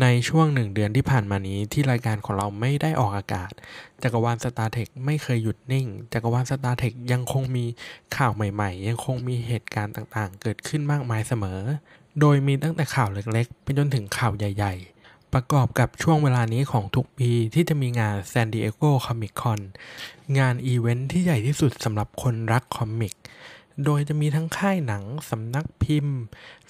[0.00, 3.52] ในช่วงหนึ่งเดือนที่ผ่านมานี้ที่รายการของเราไม่ได้ออกอากาศ
[4.02, 7.64] จักรวาล Star Trek ไม่เคยหยุดนิ่ง จักรวาล Star Trek ยังคงมี
[8.16, 11.60] ข่าวใหม่ๆ ยังคงมีเหตุการณ์ต่างๆ เกิดขึ้นมากมายเสมอ
[12.20, 14.74] โดยมีตั้งแต่ข่าวเล็กๆ ไปจนถึงข่าวใหญ่
[15.04, 19.60] ๆ ประกอบกับช่วงเวลานี้ของทุกปีที่จะมีงาน San Diego Comic Con
[20.38, 23.14] งานอีเวนท์ที่ใหญ่ที่สุดสำหรับคนรัก comic
[23.84, 26.16] โดยจะมีทั้งค่ายหนัง สำนักพิมพ์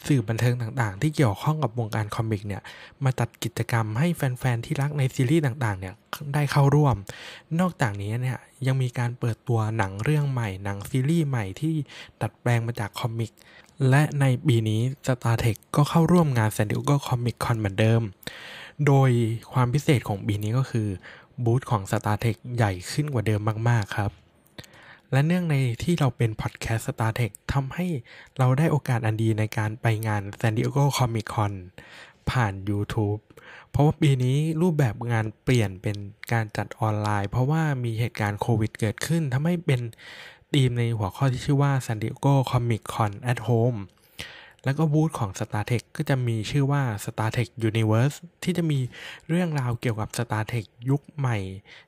[0.06, 2.62] สื่อบันเทิงต่างๆ ที่เกี่ยวข้องกับวงการคอมิกเนี่ย
[3.04, 5.94] มาจัดกิจกรรมให้แฟน ๆ ที่รักในซีรีส์ต่างๆ เนี่ย
[6.34, 6.96] ได้เข้าร่วม
[7.60, 11.74] นอกจากนี้เนี่ยยังมีการเปิดตัวหนังเรื่องใหม่ หนังซีรีส์ใหม่ที่
[12.20, 13.32] ดัดแปลงมาจากคอมิก
[13.90, 18.02] และในปีนี้ StarTech ก็เข้าร่วมงาน San Diego Comic Con เหมือนเดิม
[18.86, 19.10] โดย
[19.52, 20.88] ความพิเศษของปีนี้ก็คือ
[21.44, 24.10] บูธของ StarTech ใหญ่ขึ้นกว่าเดิมมากๆครับ
[25.12, 27.86] และเนื่องในที่เราเป็นพอดแคสต์ StarTech ทำให้
[28.38, 31.52] เราได้โอกาสอันดีในการไปงาน San Diego Comic Con
[32.30, 33.20] ผ่าน YouTube
[33.70, 35.96] เพราะว่าปีนี้รูปแบบงานเปลี่ยนเป็น
[36.32, 39.80] การจัดออนไลน์ เพราะว่ามีเหตุการณ์โควิดเกิดขึ้นทำให้เป็น
[40.54, 43.78] ธีมในหัวข้อที่ชื่อว่า San Diego Comic Con at Home
[44.64, 48.78] แล้วก็บูธของ StarTech ก็จะมีชื่อว่า StarTech Universe ที่จะมี
[49.28, 51.38] เรื่องราวเกี่ยวกับ StarTech ยุคใหม่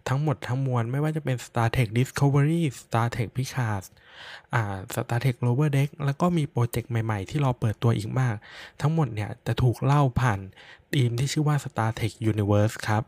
[0.09, 3.85] ทั้งหมดทั้งมวลไม่ว่าจะเป็น StarTech Discovery StarTech Picard
[4.55, 8.35] อ่า StarTech Lower Deck แล้วก็มีโปรเจกต์ใหม่ๆ ที่รอเปิดตัวอีกมาก
[8.81, 10.41] ทั้งหมดเนี่ยจะถูกเล่าผ่าน
[10.95, 13.03] ธีมที่ชื่อว่า StarTech Universe ครับ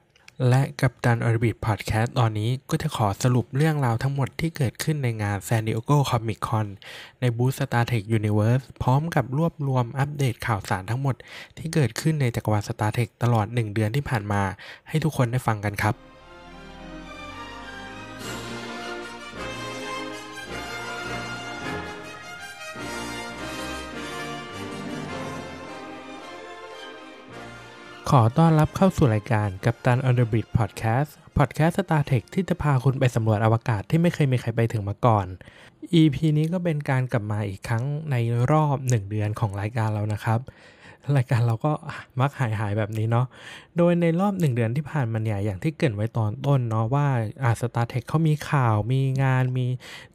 [0.48, 6.66] และกับดันออร์บิทพอดแคสต์ตอนนี้ก็จะขอสรุปเรื่องราวทั้งหมดที่เกิดขึ้นในงาน San Diego Comic Con
[7.20, 11.14] ในบูธ StarTech Universe พร้อมกับรวบรวมอัปเดตข่าวสารทั้งหมด
[11.58, 14.42] ที่เกิดขึ้นในจักรวาล StarTech ตลอด 1 เดือนที่ผ่านมา
[14.88, 15.94] ให้ทุกคนได้ฟังกันครับ
[28.12, 35.26] ขอต้อนรับเข้าสู่รายการกับตัน On the Bridge Podcast Podcast StarTech ที่จะพาคุณไปสำรวจอวกาศที่ไม่เคยมีใครไปถึงมาก่อน
[36.00, 38.16] EP นี้ก็เป็นการกลับมาอีกครั้งใน
[38.52, 40.40] รอบ 1 เดือนของรายการเรานะครับ
[41.16, 41.72] รายการเราก็
[42.20, 43.26] มักหายหายแบบนี้เนาะ
[43.76, 47.06] โดยในรอบ 1 เดือนที่ผ่านมาเนี่ยอย่างที่เกรินไว้ตอนต้นเนาะว่า
[47.44, 49.66] อาสตาร์เทคเขามีข่าวมีงานมี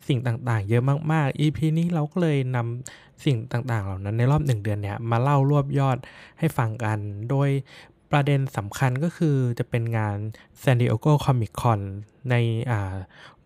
[0.08, 5.98] สิ่งต่างๆ เยอะมากๆ EP นี้เราก็เลยนำสิ่งต่างๆ เหล่านั้นในรอบ 1 เดือนเนี่ยมาเล่ารวบยอด
[6.40, 6.98] ให้ฟังกัน
[7.30, 7.50] โดย
[8.12, 10.18] ประเด็นสำคัญก็คือจะเป็นงาน
[10.62, 11.80] San Diego Comic Con
[12.30, 12.36] ใน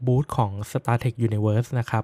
[0.06, 2.04] บูธของ StarTech Universe นะครับ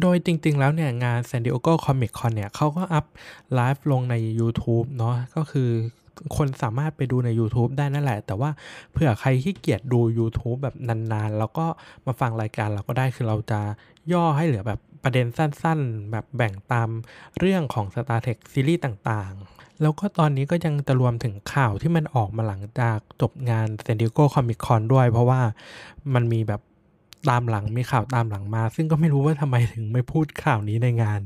[0.00, 3.06] โดยจริงๆแล้วเนี่ยงาน San Diego Comic Con เนี่ยเขาก็อัพ
[3.54, 5.70] ไลฟ์ลงใน YouTube เนาะก็คือ
[6.36, 8.50] คนสามารถไปดูใน YouTube ได้นั่นแหละ แต่ว่า
[8.92, 11.66] เผื่อใครที่เกียจดู YouTube แบบนานๆ แล้วก็
[12.06, 13.60] มาฟังรายการเราก็ได้คือเราจะ
[14.12, 16.88] ย่อให้เหลือแบบประเด็นสั้นๆ แบบแบ่งตาม
[17.38, 25.40] เรื่องของ StarTech ซีรีส์ต่างๆ แล้วก็ตอนนี้ก็ยังจะรวมถึงข่าวที่มันออกมาหลังจากจบงาน San Diego Comic Con ด้วย เพราะว่า
[26.14, 26.60] มันมีแบบ
[27.30, 31.22] ตามหลังมีข่าวตามหลังมา ซึ่งก็ไม่รู้ว่าทำไมถึงไม่พูดข่าวนี้ในงาน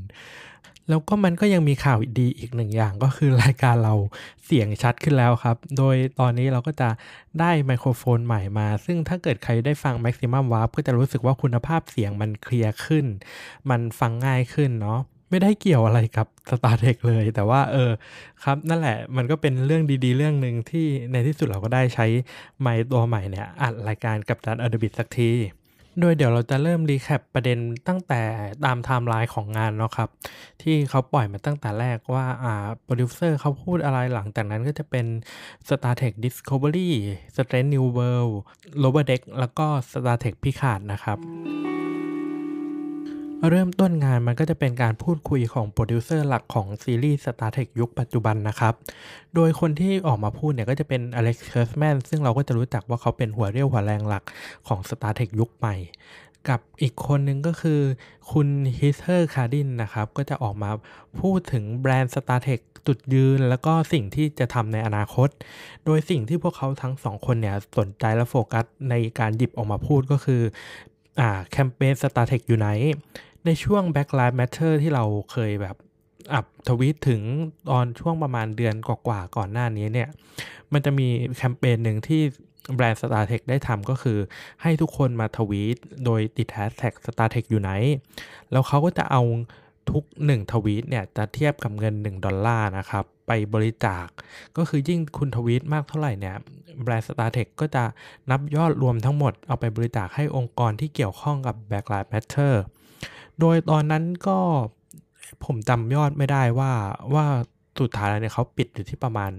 [0.89, 3.95] แล้วก็มันก็ยังมีข่าวดีอีกหนึ่งอย่างก็คือรายการเรา
[4.45, 6.89] เสียงชัดขึ้นแล้วครับ โดยตอนนี้เราก็จะ
[7.39, 13.05] ได้ไมโครโฟนใหม่มา ซึ่งถ้าเกิดใครได้ฟัง Maximum Warp ก็จะรู้สึกว่าคุณภาพเสียงมันเคลียร์ขึ้น
[13.69, 14.99] มันฟังง่ายขึ้นเนาะ
[15.29, 17.91] ไม่ได้เกี่ยวอะไรกับ StarTech เลย แต่ว่าเออ
[18.43, 22.05] ครับนั่นแหละมันก็เป็นเรื่องดีๆ เรื่องหนึ่งที่ในที่สุดเราก็ได้ใช้
[22.61, 25.31] ไมค์ตัวใหม่เนี่ยอัดรายการกับดันอ d บิ t สักที
[26.01, 28.21] โดยเดี๋ยวเราจะเริ่ม recap ประเด็นตั้งแต่
[28.65, 30.09] ตามไทม์ไลน์ของงานเนาะครับ
[30.61, 35.05] ที่เขาปล่อยมาตั้งแต่แรกว่าอ่าโปรดิวเซอร์เขาพูดอะไรหลังจากนั้นก็จะเป็น
[35.67, 36.89] Star Trek Discovery
[37.35, 38.33] Strange New Worlds
[38.83, 41.17] Lower Decks แล้วก็ Star Trek Picard นะครับ
[43.49, 48.73] เริ่มต้นงานมันก็จะเป็นการพูดคุยของโปรดิวเซอร์หลักของซีรีส์ StarTech ยุคปัจจุบันนะครับ
[49.35, 54.23] โดยคนที่ออกมาพูดเนี่ยก็จะเป็น Alex Kurtzman ซึ่งเราก็จะรู้จักว่าเขาเป็นหัวเรี่ยวหัวแรงหลัก
[54.67, 55.75] ของ Star Trek ยุคใหม่
[56.49, 57.79] กับอีกคนหนึ่งก็คือ
[58.31, 58.47] คุณ
[58.77, 60.71] Heather Kadin นะครับ ก็จะออกมา
[61.21, 65.29] พูดถึงแบรนด์ StarTech จุดยืน แล้วก็สิ่งที่จะทำในอนาคต
[65.85, 70.41] โดยสิ่งที่พวกเขาทั้งสองคนเนี่ยสนใจและโฟกัสในการหยิบออกมาพูดก็คือ
[71.21, 72.91] อ่าแคมเปญ Star Trek United
[73.45, 75.75] ในช่วง Black Lives Matter ที่เราเคยแบบ
[76.33, 77.21] อัพทวีตถึง
[77.69, 80.09] ตอนช่วงประมาณเดือนกว่าๆก่อนหน้านี้เนี่ย
[80.73, 81.07] มันจะมี
[81.37, 82.21] แคมเปญหนึ่งที่
[82.75, 84.17] แบรนด์ StarTech ได้ทำก็คือ
[84.61, 87.93] ให้ทุกคนมาทวีตโดยติดแฮชแท็ก Star Trek United
[88.51, 89.21] แล้วเขาก็จะเอา
[89.91, 94.07] ทุก 1 ทวีตเนี่ย จะเทียบกับเงิน 1 ดอลลาร์นะครับ ไปบริจาค
[94.57, 96.35] ก็คือยิ่งคุณทวีตมากเท่าไหร่เนี่ย
[96.83, 97.83] แบรนด์ StarTech ก็จะ
[98.29, 102.53] นับยอดรวมทั้งหมดเอาไปบริจาคให้องค์กรที่เกี่ยวข้องกับ Black Lives Matter
[103.39, 104.37] โดยตอนนั้นก็
[105.45, 106.71] ผมจำยอดไม่ได้ว่า
[107.13, 107.25] ว่า
[107.79, 109.31] สุดท้ายแล้วเนี่ยเขาปิดอยู่ที่ประมาณ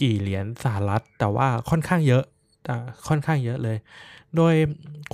[0.00, 2.24] กี่เหรียญสหรัฐ แต่ว่าค่อนข้างเยอะ
[2.64, 2.74] แต่
[3.08, 3.76] ค่อนข้างเยอะเลย
[4.36, 4.54] โดย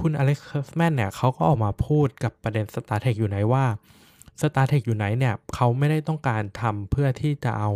[0.00, 3.64] คุณอเล็กซ์แมนเนี่ยเขาก็ออกมาพูดกับประเด็น StarTech อยู่ไหนว่า
[4.40, 7.70] StarTech อยู่ไหนเนี่ยเขาไม่ได้ต้องการทำเพื่อที่จะเอา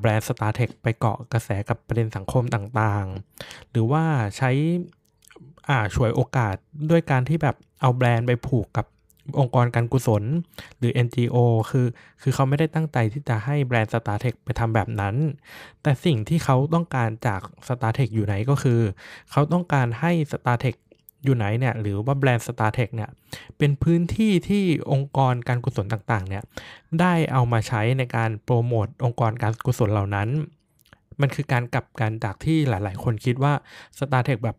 [0.00, 4.04] แบรนด์ StarTech ไปเกาะกระแสกับประเด็นสังคมต่างๆ หรือว่า
[4.36, 4.50] ใช้
[5.68, 6.54] อ่าช่วยโอกาส
[6.90, 8.86] ด้วยการที่แบบเอาแบรนด์ไปผูกกับ
[9.38, 10.22] องค์กรการกุศล
[10.78, 11.36] หรือ NGO
[11.70, 11.86] คือ
[12.22, 15.14] คือเขาไม่ได้ตั้งใจที่จะให้แบรนด์ StarTech ไปทำแบบนั้น
[15.82, 18.80] แต่สิ่งที่เขาต้องการจาก StarTech อยู่ไหนก็คือ
[19.30, 20.76] เขาต้องการให้ StarTech
[21.24, 23.10] อยู่ไหนเนี่ยหรือว่าแบรนด์ StarTech เนี่ย
[23.58, 26.42] เป็นพื้นที่ที่องค์กรการกุศลต่างๆเนี่ย
[27.00, 30.28] ได้เอามาใช้ในการโปรโมทองค์กรการกุศลเหล่านั้น
[31.20, 33.52] มันคือการกลับกันจากที่หลาย ๆ คนคิดว่า
[33.98, 34.56] StarTech แบบ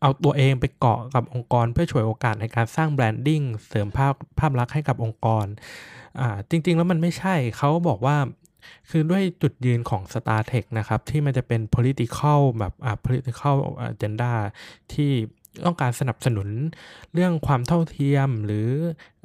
[0.00, 5.46] เอาตัวเองไปเกาะกับองค์กร เพื่อช่วยโอกาสในการสร้างแบรนดิ้งเสริมภาพภาพลักษณ์ให้กับองค์กร
[6.20, 8.16] อ่าจริง ๆ แล้วมันไม่ใช่เขาบอกว่า
[8.90, 13.56] คือด้วยจุดยืนของ StarTech นะครับ ที่มันจะเป็น political แบบอ่า political
[13.92, 14.32] agenda
[14.92, 15.12] ที่
[15.64, 16.48] ต้องการสนับสนุน
[17.14, 18.68] เรื่องความเท่าเทียมหรือ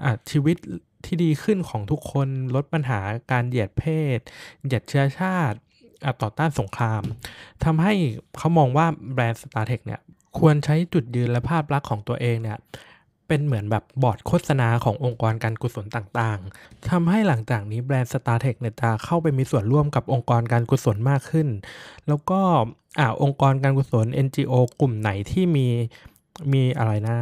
[0.04, 0.58] อชีวิต
[1.06, 3.00] ที่ดีขึ้นของทุกคนลดปัญหา
[3.32, 3.84] การเหยียดเพ
[4.18, 4.20] ศ
[4.64, 5.58] เหยียดเชื้อชาติ
[6.22, 7.04] ต่อต้านสงคราม
[7.64, 7.94] ทำให้
[8.38, 10.02] เขามองว่าแบรนด์ StarTech เนี่ย
[10.38, 12.58] ควรใช้จุดยืนและภาพลักษณ์ของตัวเองเนี่ย
[13.28, 21.48] เป็นเหมือนแบบบอร์ดโฆษณาขององค์กรการกุศลต่างๆทำให้หลังจากนี้แบรนด์ StarTech เนี่ยจะเข้าไปมีส่วนร่วมกับองค์กรการกุศลมากขึ้น
[22.08, 22.40] แล้วก็
[23.00, 25.68] อ่าองค์กรการกุศล NGO กลุ่มไหนที่มี
[26.54, 27.18] มีอะไรนะ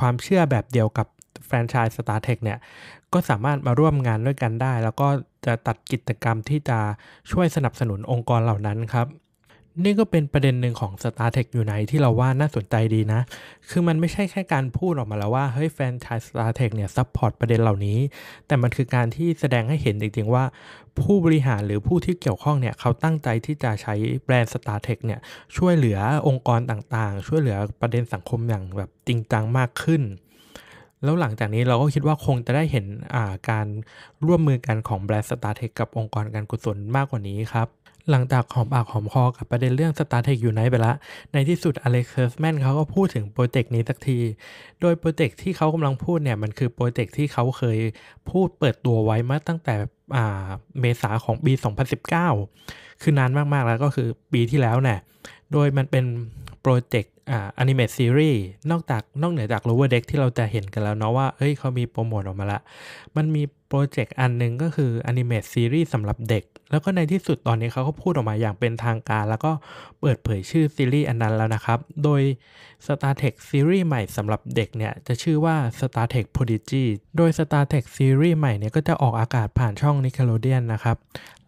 [0.00, 1.06] ความเชื่อแบบเดียวกับ
[1.46, 2.58] แฟรนไชส์ StarTech เนี่ย
[3.12, 5.08] ก็สามารถมาร่วมงานด้วยกันได้ แล้วก็
[5.46, 6.78] จะจัดกิจกรรมที่จะ
[7.30, 9.06] ช่วยสนับสนุนองค์กรเหล่านั้นครับ
[9.84, 13.20] นี่ก็เป็นประเด็นหนึ่งของ StarTech อยู่ในที่เราว่าน่าสนใจดีนะ
[13.70, 17.98] คือมันไม่ใช่แค่การพูดออกมาแล้วว่า เฮ้ยแฟนชาย StarTech เนี่ยซัพพอร์ตประเด็นเหล่านี้
[18.46, 20.44] แต่มันคือการที่แสดงให้เห็นจริงๆว่า
[20.98, 25.20] ผู้บริหารหรือผู้ที่เกี่ยวข้องเนี่ยเขาตั้งใจที่จะใช้แบรนด์ Star Trek เนี่ย
[25.56, 25.98] ช่วยเหลือ
[26.28, 30.02] องค์กรต่างๆ ช่วยเหลือประเด็นสังคมอย่างแบบจริงจังมากขึ้น
[31.04, 32.86] แล้วหลังจากนี้เราก็คิดว่าคงจะได้เห็น
[33.50, 33.66] การ
[34.26, 37.68] ร่วมมือกันของแบรนด์ StarTech กับองค์กรการกุศลมากกว่านี้ครับ
[38.10, 40.92] หลังจากหอมปากหอมคอกับประเด็นเรื่อง Star Trek United ไปละ
[41.32, 44.18] ในที่สุด Alex Kurtzman เขาก็พูดถึงโปรเจกต์นี้สักที
[44.80, 47.78] โดยโปรเจกต์ที่เขากำลังพูดเนี่ย มันคือโปรเจกต์ที่เขาเคย
[48.30, 49.74] พูดเปิดตัวไว้มาตั้งแต่
[50.80, 51.52] เมษาของปี
[52.28, 54.98] 2019 คือนานมากๆแล้วก็คือปีที่แล้วเนี่ย
[55.52, 56.04] โดยมันเป็น
[56.62, 62.60] โปรเจกต์อ่า animated series นอกจากนอกเหนือจาก Lower Deck ที่เราจะเห็นกันแล้วเนาะว่าเอ้ยเขามีโปรโมทออกมาละ
[63.16, 69.52] มันมีโปรเจกต์อันนึงก็คือ animated series สำหรับเด็ก แล้วก็ในที่สุดตอนนี้เขาก็พูดออกมาอย่างเป็นทางการ แล้วก็
[70.00, 72.22] เปิดเผยชื่อซีรีส์อันนั้นแล้วนะครับ โดย
[72.86, 76.84] StarTech ซีรีส์ใหม่สำหรับเด็กเนี่ย จะชื่อว่า Star Trek Prodigy
[77.16, 80.96] โดย StarTech ซีรีส์ใหม่เนี่ยก็จะออกอากาศผ่านช่อง Nickelodeon นะครับ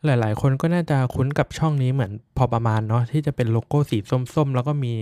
[0.07, 3.99] หลายๆ คนก็น่าจะคุ้นกับช่องนี้เหมือนพอประมาณเนาะที่จะเป็นโลโก้สี
[4.35, 4.93] ส้มๆ แล้วก็มี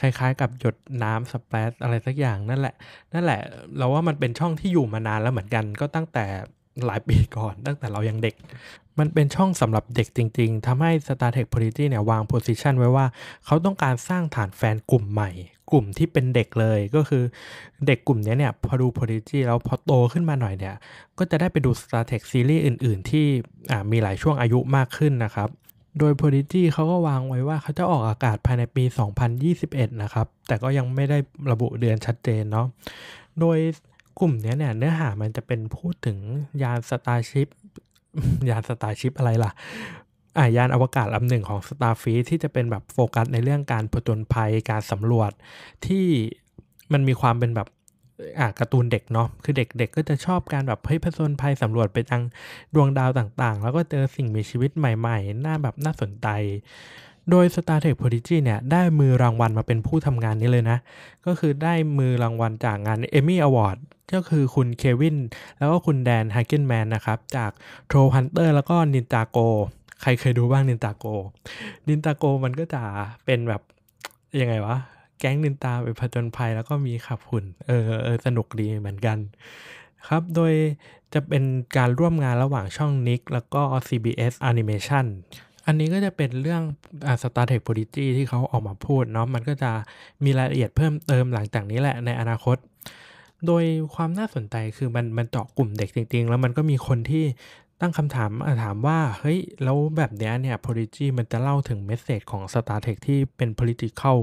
[0.00, 2.74] คล้ายๆ กับหยดน้ำสเปรดอะไรสักอย่างนั่นแหละ
[3.12, 3.40] นั่นแหละ
[3.76, 6.24] เราว่ามันเป็นช่องที่อยู่มานานแล้วเหมือนกันก็ตั้งแต่
[6.86, 8.34] หลายปีก่อน ตั้งแต่เรายังเด็ก
[8.98, 13.06] มันเป็นช่องสำหรับเด็กจริง ๆทำให้ StarTech p o l i t y เนี่ยวางโพสิชันไว้ว่า
[13.46, 15.30] เขาต้องการสร้างฐานแฟนกลุ่มใหม่
[15.72, 17.24] กลุ่มที่เป็นเด็กเลยก็คือ
[17.86, 20.74] เด็กกลุ่มนี้เนี่ยพอดู p o l i t y แล้วพอโตขึ้นมาหน่อยเนี่ย
[21.18, 23.26] ก็จะได้ไปดู StarTech ซีรีส์อื่น ๆ ที่
[23.90, 25.48] มีหลายช่วงอายุมากขึ้นนะครับ
[25.98, 28.84] โดย p o l i t y เขาก็วางไว้ว่าเขาจะออกอากาศภายในปี
[29.42, 31.18] 2021 นะครับ แต่ก็ยังไม่ได้
[31.50, 32.66] ระบุเดือนชัดเจนเนาะ
[33.40, 33.58] โดย
[34.20, 36.18] กลุ่มนี้เนี่ยเนื้อหามันจะเป็นพูดถึง
[36.62, 37.48] ยานสตาร์ชิพ
[38.50, 39.50] ยานสตาร์ชิพอะไรล่ะ
[40.38, 45.30] อายานอวกาศลำหนึ่งของ s t a r f e e ที่จะเป็นแบบโฟกัสในเรื่องการผจญภัยการสำรวจ
[45.86, 46.06] ที่
[46.92, 47.68] มันมีความเป็นแบบ
[48.38, 52.22] อ่าการ์ตูนเด็กเนาะคือเด็กๆกก็จะชอบการแบบเฮ้ยผจญภัยสำรวจไปทาง
[52.74, 56.26] ดวงดาวต่างๆ แล้วก็เจอสิ่งมีชีวิตใหม่ๆ น่าแบบน่าสนใจ
[57.30, 60.78] โดย StarTech Prodigy เนี่ย ได้มือรางวัลมาเป็นผู้ทำงานนี้เลยนะ
[61.26, 63.78] ก็คือได้มือรางวัลจากงาน Emmy Award
[64.14, 65.16] ก็คือคุณเควิน
[65.58, 67.50] แล้วก็คุณแดนฮาเกนแมนนะครับ จาก
[67.90, 69.48] Troll Hunter แล้วก็ Ninjago
[70.02, 71.14] ใครเคยดูบ้าง Ninjago
[71.86, 72.82] Ninjago มันก็จะ
[73.24, 73.62] เป็นแบบ
[74.40, 74.76] ยังไงวะ
[75.18, 79.18] แก๊งนินตาไปผจญภัยแล้วก็มีขับหุ่น เออเออสนุกดีเหมือนกัน
[80.08, 80.52] ครับ โดย
[81.14, 81.44] จะเป็น
[81.76, 85.06] การร่วมงานระหว่างช่อง Nick แล้วก็ CBS Animation
[85.66, 86.62] อันนี้ก็จะเป็นเรื่อง
[87.06, 89.70] อ่า StarTech Prodigy ที่เขาออกมาพูดเนาะ มันก็จะ
[90.24, 92.56] มีรายละเอียดเพิ่มเติมหลังจากนี้แหละในอนาคต
[93.46, 97.24] โดยความน่าสนใจคือมันมันเจาะกลุ่มเด็กจริง ๆ แล้วมันก็มีคนที่
[97.80, 98.30] ตั้งคำถาม
[98.62, 104.16] ถามว่า เฮ้ย แล้วแบบนี้เนี่ย Prodigy มันจะเล่าถึงเมสเซจของ StarTech ที่เป็น political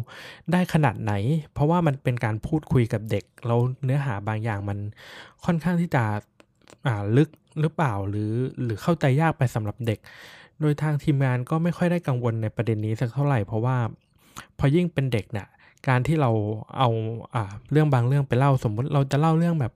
[0.52, 1.14] ได้ขนาดไหน
[1.54, 4.78] เพราะว่ามันเป็นการพูดคุยกับเด็ก แล้วเนื้อหาบางอย่างมัน
[5.46, 6.04] ค่อนข้างที่จะ
[7.18, 8.34] ลึกหรือเปล่าหรือ
[8.64, 10.00] หรือเข้าใจยากไปสำหรับเด็ก
[10.62, 13.78] โดยทางทีมงานก็ไม่ค่อยได้กังวลในประเด็นนี้สักเท่าไหร่ เพราะว่า
[14.58, 15.48] พอยิ่งเป็นเด็กเนี่ย
[15.88, 16.32] การที่เรา
[16.78, 16.90] เอา
[17.36, 19.74] อาเรื่องบางเรื่องไปเล่าสมมุติเราจะเล่าเรื่องแบบ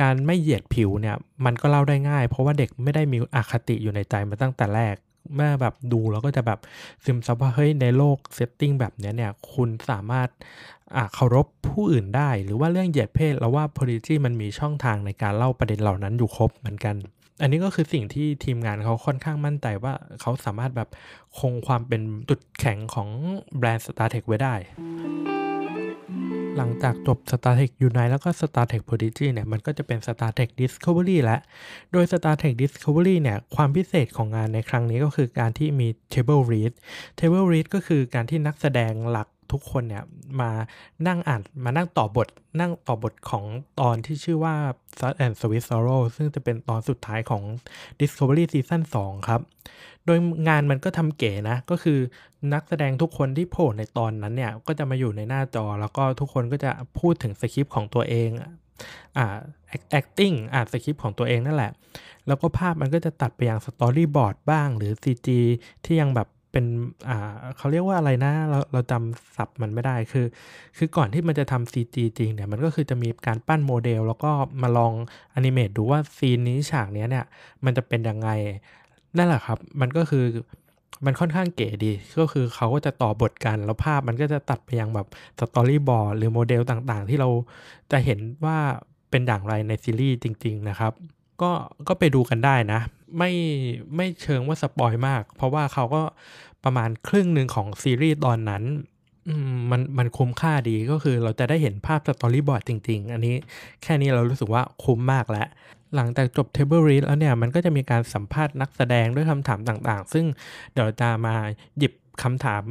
[0.00, 4.96] การไม่เหยียดผิวเนี่ย มันก็เล่าได้ง่าย เพราะว่าเด็กไม่ได้มีอคติอยู่ในใจมาตั้งแต่แรก
[5.34, 6.58] เมื่อแบบดูแล้วก็จะแบบ
[7.04, 10.28] ซึมซับว่าเฮ้ยในโลก setting แบบนี้เนี่ย คุณสามารถ
[11.14, 16.96] เคารพผู้อื่นได้ หรือว่าเรื่องเหยียดเพศแล้วว่า p o l i t y มันมีช่องทางในการเล่าประเด็นเหล่านั้นอยู่ครบเหมือนกัน
[17.40, 20.88] อันนี้ก็คือสิ่งที่ทีมงานเขาค่อนข้างมั่นใจว่าเขาสามารถแบบ
[21.38, 23.08] คงความเป็นจุดแข็งของ
[23.58, 24.54] แบรนด์ Star Trek ไว้ได้
[26.56, 31.40] หลังจากจบ StarTech Unite แล้วก็ StarTech Prodigy เนี่ยมันก็จะเป็น StarTech Discovery แล้ว
[31.92, 36.72] โดย StarTech Discovery เนี่ยความพิเศษของงานในครั้งนี้ก็คือการที่มี Table Read
[37.18, 40.04] Table Read ก็คือการที่นักแสดงหลัก ทุกคนเนี่ย
[40.40, 40.50] มา
[41.06, 42.28] นั่งอ่านมานั่งต่อบท
[42.60, 43.44] นั่งต่อบทของ
[43.80, 44.54] ตอนที่ชื่อว่า
[44.98, 47.42] Sad and Sweet Sorrow ซึ่งจะเป็นตอนสุดท้ายของ
[48.00, 49.40] Discovery Season 2 ครับ
[50.06, 51.98] โดยงานมันก็ทำเก๋นะ ก็คือ
[52.52, 58.28] นักแสดงทุกคนที่โผล่ในตอนนั้นเนี่ย ก็จะมาอยู่ในหน้าจอ แล้วก็ทุกคนก็จะพูดถึงสคริปต์ของตัวเอง
[59.16, 59.36] อ่า
[59.98, 61.72] acting อ่านสคริปต์ของตัวเองนั่นแหละ
[62.26, 65.28] แล้วก็ภาพมันก็จะตัดไปอย่างสตอรี่บอร์ดบ้าง หรือ CG
[65.84, 66.64] ที่ยังแบบ เป็น
[67.08, 70.26] อ่าเขาเรียกว่าอะไรนะ เราเราจำศัพท์มันไม่ได้คือ
[70.76, 74.30] คือก่อนที่มันจะทำ CG จริงเนี่ยมันก็คือจะมีการปั้นโมเดล แล้วก็
[74.62, 74.92] มาลอง
[75.34, 77.24] animate ดูว่าซีนนี้ฉากนี้เนี่ย
[77.64, 78.28] มันจะเป็นยังไง
[79.16, 80.24] นั่นแหละครับ มันก็คือ
[81.06, 85.06] มันค่อนข้างเก๋ดี ก็คือเขาก็จะต่อบทกันแล้วภาพมันก็จะตัดไปยังแบบ
[85.38, 87.28] สตอรี่บอร์ดหรือโมเดลต่างๆ ที่เรา
[87.92, 88.58] จะเห็นว่า
[89.10, 90.92] เป็นอย่างไรในซีรีส์จริง ๆ นะครับ
[91.42, 91.50] ก็
[91.88, 92.80] ก็ไปดูกันได้นะ
[93.18, 93.30] ไม่
[93.96, 96.02] ไม่เชิงว่า spoil มาก เพราะว่าเขาก็
[96.64, 98.64] ประมาณครึ่งหนึ่งของซีรีส์ตอนนั้น
[99.70, 103.34] มันมันคุ้มค่าดีก็คือเราจะได้เห็นภาพสตอรี่บอร์ดจริง ๆ อันนี้
[103.82, 105.46] แค่นี้เรารู้สึกว่าคุ้มมากแล้ว
[105.96, 110.24] หลังจากจบ Table Read แล้วเนี่ย มันก็จะมีการสัมภาษณ์นักแสดงด้วยคำถามต่างๆ ซึ่ง
[110.72, 111.34] เดี๋ยวจะมา
[111.78, 112.62] หยิบคำถาม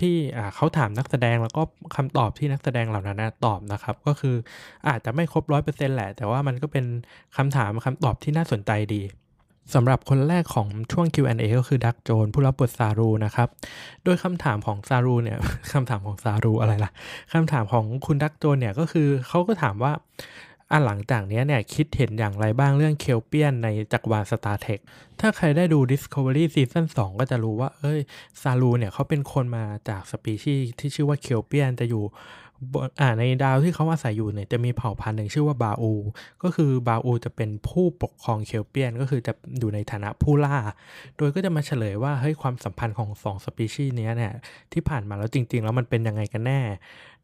[0.00, 0.16] ที่
[0.54, 1.62] เขาถามนักแสดงแล้วก็
[1.96, 4.36] คำตอบที่นักแสดงเหล่านั้นตอบนะครับ ก็คือ
[4.88, 6.84] อาจจะไม่ครบร้อยเปอร์เซ็นต์แหละ แต่ว่ามันก็เป็น
[7.36, 9.02] คำถามคำตอบที่น่าสนใจดี
[9.74, 13.48] สำหรับคนแรกของช่วง Q&A ก็คือดักโจนผู้รับบทซารูนะครับ
[14.04, 15.38] โดยคำถามของซารูเนี่ย
[15.72, 16.90] คำถามของซารูอะไรล่ะ
[17.32, 19.92] คำถามของคุณดักโจนเนี่ยก็คือเขาก็ถามว่า
[20.70, 24.80] อันหลังจากนี้เนี่ยคิดเห็นอย่างไรบ้างเรื่องเคลเปียนในจักรวาล Star Trek
[25.20, 28.00] ถ้าใครได้ดู Discovery Season 2 ก็จะรู้ว่า เอ้ย
[28.42, 32.04] ซารูเนี่ยเขาเป็นคนมาจากสปีชีส์ที่ชื่อว่าเคลเปียนจะอยู่
[33.00, 35.92] อ่าในดาวที่เขาอาศัยอยู่เนี่ยจะมีเผ่าพันธุ์หนึ่งชื่อว่าบาอู
[36.42, 40.56] ก็คือบาอูจะเป็นผู้ปกครองเคลเปียน ก็คือจะอยู่ในฐานะผู้ล่า
[41.16, 44.32] โดยก็จะมาเฉลยว่าเฮ้ยความสัมพันธ์ของสองสปีชีส์นี้เนี่ย
[44.72, 46.60] ที่ผ่านมาแล้วจริง ๆ แล้วมันเป็นยังไงกันแน่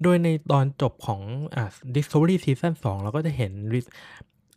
[0.03, 1.21] โดยในตอนจบของ
[1.57, 3.53] อ่า Discovery Season 2 เราก็จะเห็น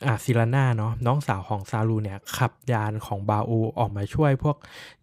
[0.08, 4.58] อาซิลาน่าเนาะน้องสาวของซาลูเนี่ย ขับยานของบาอูออกมาช่วยพวก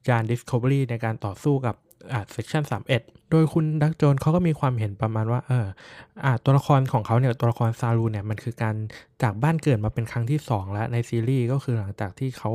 [0.09, 1.75] ยาน Discovery ในการต่อสู้กับ
[2.13, 5.67] อ่า Section 31 โดยคุณดักโจนเขาก็มีความเห็นประมาณว่าเออ
[6.25, 8.75] อ่าตัวละครของเขาเนี่ยตัวละครซาลูเนี่ยมันคือการ
[9.23, 12.51] จากบ้านเกิดมาเป็นครั้งที่ 2 แล้วในซีรีส์ก็คือหลังจากที่เขา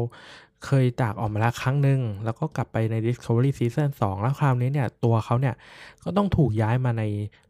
[0.65, 5.55] เคยจากออกมาแล้วครั้งหนึ่งแล้วก็กลับไปใน Discovery Season 2 แล้วคราวนี้เนี่ยตัวเขาเนี่ย
[6.03, 7.03] ก็ต้องถูกย้ายมาใน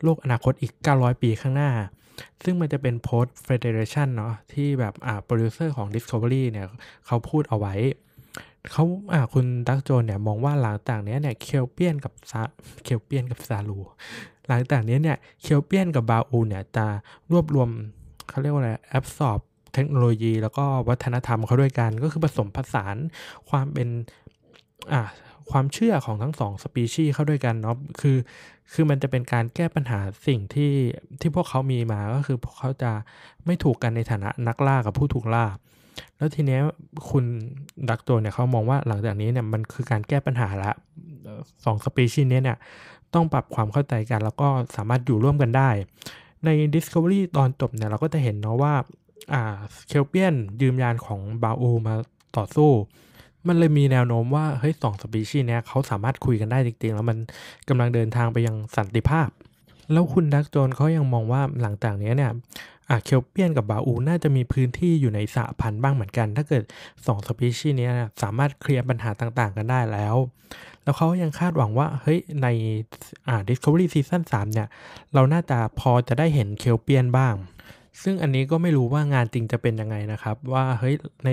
[0.04, 1.72] โลกอนาคตอีก 900 ปีข้างหน้า
[2.44, 6.68] ซึ่งมันจะเป็น post federation เนาะที่แบบอ่าโปรดิวเซอร์ของ Discovery เนี่ย
[7.08, 7.74] เขาพูดเอาไว้
[8.72, 12.42] เขาอ่าคุณดักโจนเนี่ยมองว่าหลังจากนี้เนี่ยเคลเปียนกับซา
[12.84, 13.80] เคลเปียนกับซาลู
[14.48, 16.86] หลังจากนี้เนี่ยเคลเปียนกับบาอูเนี่ยจะ
[17.32, 17.70] รวบรวม
[18.30, 19.40] เขาเรียกว่าอะไรแอบสอบ
[19.74, 22.96] เทคโนโลยีแล้วก็วัฒนธรรมเขาด้วยกัน ก็คือผสมผสาน
[23.50, 23.90] ความเป็น
[24.94, 25.02] อ่า
[25.52, 28.18] ความเชื่อของทั้งสองสปีชีส์เข้าด้วยกันเนาะคือ
[28.74, 30.74] คือมันจะเป็นการแก้ปัญหาสิ่งที่
[31.20, 32.92] ที่พวกเขามีมาก็คือพวกเขาจะ
[33.46, 35.46] ไม่ถูกกันในฐานะนักล่ากับผู้ถูกล่า
[36.18, 36.60] แล้วทีนี้
[37.10, 37.26] คุณ
[37.90, 40.72] ดักตัวเนี่ยเขามองว่าหลังจากนี้เนี่ยมันคือการแก้ปัญหาละ
[41.66, 42.58] สองสปีชีส์นี้เนี่ย
[43.14, 45.70] ต้องปรับความเข้าใจกัน แล้วก็สามารถอยู่ร่วมกันได้
[46.46, 48.74] ใน Discovery ตอนจบเนี่ยเราก็จะเห็นเนาะว่า
[49.34, 49.44] อ่า
[49.88, 51.96] เคลเปียนยืมยานของบาอูมา
[52.38, 52.72] ต่อสู้
[53.48, 57.18] มันเลยมีแนวโน้มว่าเฮ้ยสองสปีชีส์เนี้ยเขาสามารถคุยกันได้จริงๆ แล้วมัน
[57.70, 59.30] กำลังเดินทางไปยังสันติภาพ
[59.92, 62.32] แล้วคุณดักโจนเขายังมองว่าหลังจากนี้เนี่ย
[62.90, 66.64] อะเคลเปียนกับบาอูน่าจะมีพื้นที่อยู่ในสะพันธุ์บ้างเหมือนกัน ถ้าเกิด
[66.94, 67.88] 2สปีชีส์นี้
[68.24, 70.16] สามารถเคลียร์ปัญหาต่างๆ กันได้แล้ว
[70.84, 72.48] แล้วเขายังคาดหวังว่า เฮ้ย ใน
[73.28, 74.68] อ่า Discovery Season 3 เนี่ย
[75.14, 77.36] เราน่าจะพอจะได้เห็น Kelpien บ้าง
[78.04, 81.30] ซึ่งอันนี้ก็ไม่รู้ว่างานจริงจะเป็นยังไงนะครับ ว่าเฮ้ยใน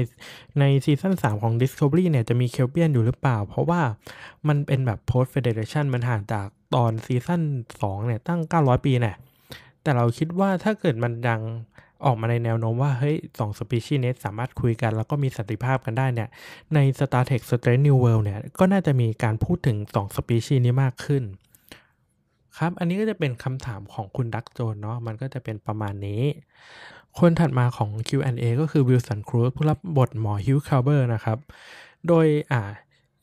[0.59, 3.80] ในซีซั่น3ของ Discovery เนี่ยจะมี Kelpien อยู่หรือเปล่า เพราะว่า
[4.49, 7.42] มันเป็นแบบ Post Federation มันห่างจากตอนซีซั่น
[7.78, 9.16] 2เนี่ยตั้ง 900 ปีเนี่ย
[9.83, 11.41] แต่เราคิดว่าถ้าเกิดมันยัง
[12.05, 16.29] ออกมาในแนวโน้มว่าเฮ้ยสองสปีชีส์นี้สามารถคุยกัน แล้วก็มีสันติภาพกันได้เนี่ย
[16.75, 21.23] ใน Star Trek Strange New World เนี่ย ก็น่าจะมีการพูดถึง2สปีชีส์นี้มากขึ้น
[22.59, 26.23] ครับ อันนี้ก็จะเป็นคำถามของคุณ Doug Jones เนาะมันก็จะเป็นประมาณนี้
[27.19, 31.39] คนถัดมาของ Q&A ก็คือ Wilson Cruz ผู้รับบทหมอ Hugh Culber นะครับ
[32.09, 32.62] โดยอ่า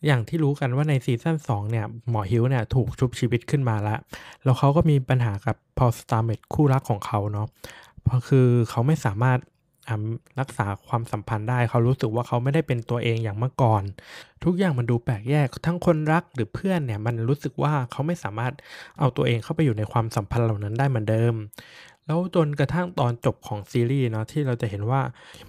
[0.05, 3.99] อย่างที่รู้กันว่าในซีซั่น2เนี่ยหมอฮิวเนี่ยถูกชุบชีวิตขึ้นมาแล้ว
[4.43, 7.47] แล้วเขาก็มีปัญหากับ Paul Stamets คู่รักของเขาเนาะ
[8.03, 9.39] เพราะคือเขาไม่สามารถ
[10.39, 13.83] รักษาความสัมพันธ์ได้ เขารู้สึกว่าเขาไม่ได้เป็นตัวเองอย่างเมื่อก่อน
[14.43, 18.53] ทุกอย่างมันดูแปลกแยก ทั้งคนรักหรือเพื่อนเนี่ยมันรู้สึกว่าเขาไม่สามารถ
[18.99, 21.33] เอาตัวเองเข้าไปอยู่ในความสัมพันธ์เหล่านั้นได้เหมือนเดิม
[22.09, 25.01] แล้วจนกระทั่งตอนจบของซีรีส์เนาะที่เราจะเห็นว่า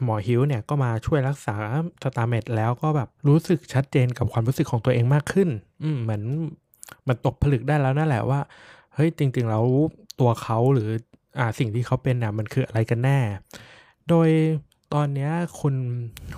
[0.03, 1.57] หมอฮิวเนี่ยก็มาช่วยรักษา
[2.03, 5.49] สตาเมดแล้วก็แบบรู้สึกชัดเจนกับความรู้สึกของตัวเองมากขึ้น
[5.83, 6.23] อืมเหมือน
[7.09, 8.41] มันตกผลึกได้แล้วนั่นแหละว่า
[8.95, 9.65] เฮ้ยจริง ๆ แล้ว
[10.21, 10.89] ตัวเขาหรือ
[11.39, 13.19] อ่าสิ่งที่เขาเป็นน่ะมันคืออะไรกันแน่
[14.09, 14.29] โดย
[14.95, 15.31] ตอนนี้
[15.61, 15.75] คุณ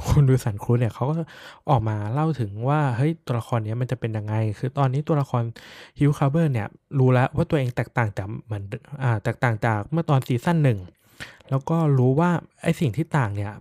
[0.09, 1.14] คุณ Wilson Cruz เนี่ยเขาก็
[1.71, 5.42] ออกมาเล่าถึงว่าเฮ้ยตัวละครนี้มันจะเป็นยังไง คือตอนนี้ตัวละคร
[5.99, 6.68] Hugh Culber เนี่ย
[6.99, 8.62] รู้แล้วว่าตัวเองแตกต่างจากเหมือน
[9.02, 10.78] อ่าแตกต่างจากเมื่อตอนซีซั่นหนึ่ง
[11.50, 12.30] แล้วก็รู้ว่า
[12.62, 13.52] ไอ้สิ่งที่ต่างเนี่ย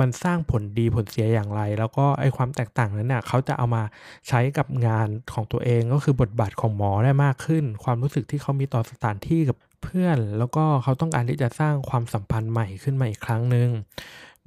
[0.00, 3.82] มันสร้างผลดีผลเสียอย่างไร แล้วก็ไอ้ความแตกต่างนั้นเนี่ยเขาจะเอามา
[4.28, 13.68] ใช้กับงานของตัวเองก็คือบทบาทของหมอได้มากขึ้น ความรู้สึกที่เขามีต่อสถานที่กับเพื่อน แล้วก็เขาต้องการที่จะสร้างความสัมพันธ์ใหม่ขึ้นมาอีกครั้งหนึ่ง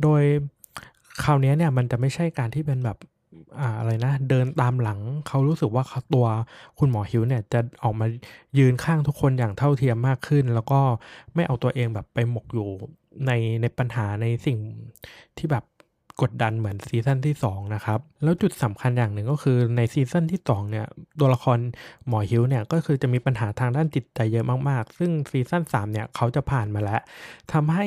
[0.04, 0.22] โดย
[1.24, 2.98] คราวนี้เนี่ยมันจะไม่ใช่การที่เป็นแบบ
[3.60, 6.28] อ่าอะไรนะ เดินตามหลังเขารู้สึกว่าเขาตัว
[6.80, 8.08] คุณหมอฮิวเนี่ยจะออกมา
[8.58, 10.80] ยืนข้างทุกคนอย่างเท่าเทียมมากขึ้น แล้วก็
[11.36, 12.68] ไม่เอาตัวเองแบบไปหมกอยู่
[13.28, 14.58] ในในปัญหาในสิ่ง
[15.38, 15.66] ที่แบบ
[16.22, 20.86] กดดันเหมือนซีซั่นที่ 2 นะครับ แล้วจุดสำคัญอย่างหนึ่งก็คือในซีซั่นที่ 2 เนี่ย
[21.20, 21.58] ตัวละคร
[22.08, 27.02] หมอฮิวเนี่ย ก็คือจะมีปัญหาทางด้านจิตใจเยอะมาก ๆ ซึ่งซีซั่น3 เนี่ย เขาจะผ่านมาแล้ว
[27.54, 27.86] ทำให้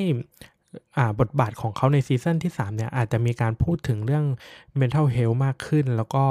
[1.21, 4.25] บทบาทของเขาในซีซั่นที่ 3 เนี่ยอาจจะมีการพูดถึงเรื่อง
[4.81, 6.25] mental health มากขึ้น แล้วก็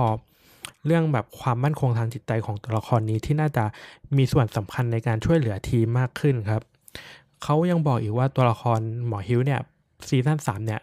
[0.86, 3.64] เรื่องแบบความมั่นคงทางจิตใจของตัวละครนี้ที่น่าจะ
[4.18, 6.62] มีส่วนสำคัญในการช่วยเหลือทีมมากขึ้นครับ
[7.44, 9.60] เขายังบอกอีกว่าตัวละครหมอฮิวเนี่ย
[10.08, 10.82] ซีซั่น3เนี่ย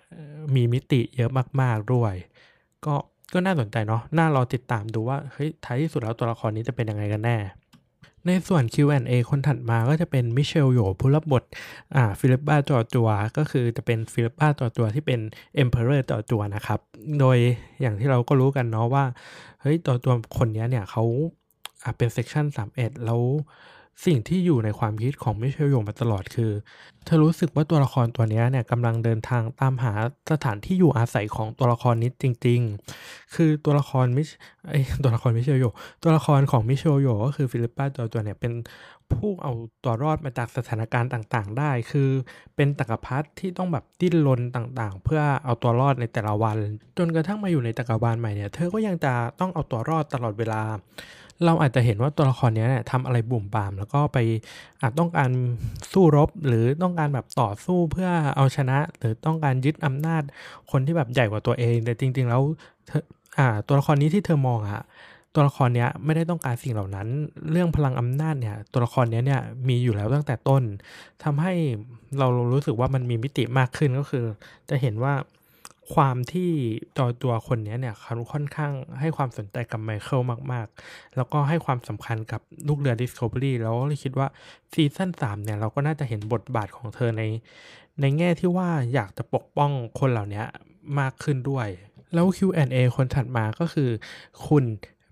[0.54, 2.14] มีมิติเยอะมาก ๆ ด้วย
[2.84, 2.94] ก็
[3.32, 7.36] ก็น่าสนใจเนาะน่ารอติดตามดูว่าเฮ้ยท้ายที่สุดแล้วตัวละครนี้จะเป็นยังไงกันแน่
[8.26, 11.44] ในส่วน Q&A คนถัดมาก็จะเป็น Michelle Yeoh ผู้รับบท
[11.96, 15.20] อ่า Philippa Georgiou ก็คือจะเป็น Philippa Georgiou ที่เป็น
[15.54, 16.80] Emperor Georgiou นะครับ
[17.20, 17.38] โดย
[17.80, 19.04] อย่างที่เราก็รู้กันเนาะว่า
[19.60, 21.04] เฮ้ย Georgiou คนนี้เนี่ยเขา
[21.82, 23.20] อ่าเป็น Section 31แล้ว
[24.04, 26.50] สิ่งที่อยู่ในความคิดของ Michelle Yeoh มาตลอดคือ
[27.04, 29.92] เธอรู้สึกว่าตัวละครตัวนี้เนี่ยกำลังเดินทางตามหา
[30.32, 32.60] สถานที่อยู่อาศัยของตัวละครนี้จริง
[32.98, 34.28] ๆ คือตัวละครมิช
[34.68, 34.72] ไอ
[35.04, 35.64] ตัวละคร Michelle Yeoh
[36.02, 38.52] ตัวละครของ Michelle Yeoh ก็คือ Philippa ตัวตัวเนี่ยเป็น
[39.12, 39.52] ผู้เอา
[39.84, 42.08] ตัวรอดมาจากสถานการณ์ต่างๆ ได้ คือ
[42.56, 46.58] เป็นจักรพรรดิที่ต้องแบบดิ้นรนต่างๆ เพื่อเอาตัวรอดในแต่ละวัน
[46.98, 50.62] จนกระทั่งมาอยู่ในจักรวาลใหม่เนี่ยเธอก็ยังจะต้องเอาตัวรอดตลอดเวลา
[51.44, 54.18] เราอาจจะเห็นว่าตัวละครนี้เนี่ยทำอะไรบุ่มบาม แล้วก็ไป
[54.80, 55.30] อาจต้องการ
[55.92, 60.22] สู้รบ หรือต้องการแบบต่อสู้เพื่อเอาชนะ หรือต้องการยึดอำนาจ
[60.70, 62.42] คนที่แบบใหญ่กว่าตัวเอง แต่จริง ๆ แล้ว
[63.38, 64.82] อ่าตัวละครนี้ที่เธอมองอะ
[65.34, 67.08] ตัวละครเนี้ยไม่ได้ต้องการสิ่งเหล่านั้น
[67.50, 70.62] เรื่องพลังอำนาจเนี่ย ตัวละครนี้เนี่ยมีอยู่แล้วตั้งแต่ต้น
[71.24, 71.52] ทำให้
[72.18, 74.24] เรารู้สึกว่ามันมีมิติมากขึ้นก็คือ
[74.70, 75.14] จะเห็นว่า
[75.94, 76.50] ความที่
[76.96, 80.20] ตัวตัวคนนี้เนี่ยเขาค่อนข้างให้ความสนใจกับไมเคิล
[80.52, 84.28] มากๆ แล้วก็ให้ความสำคัญกับลูกเรือ Discovery แล้วก็เลยคิดว่า
[84.72, 87.22] ซีซั่น3เนี่ยเราก็น่าจะเห็นบทบาทของเธอใน
[88.00, 89.70] ในแง่ที่ว่าอยากจะปกป้อง
[90.00, 90.42] คนเหล่านี้
[91.00, 91.68] มากขึ้นด้วย
[92.14, 93.90] แล้ว Q&A คนถัดมาก็คือ
[94.46, 94.64] คุณ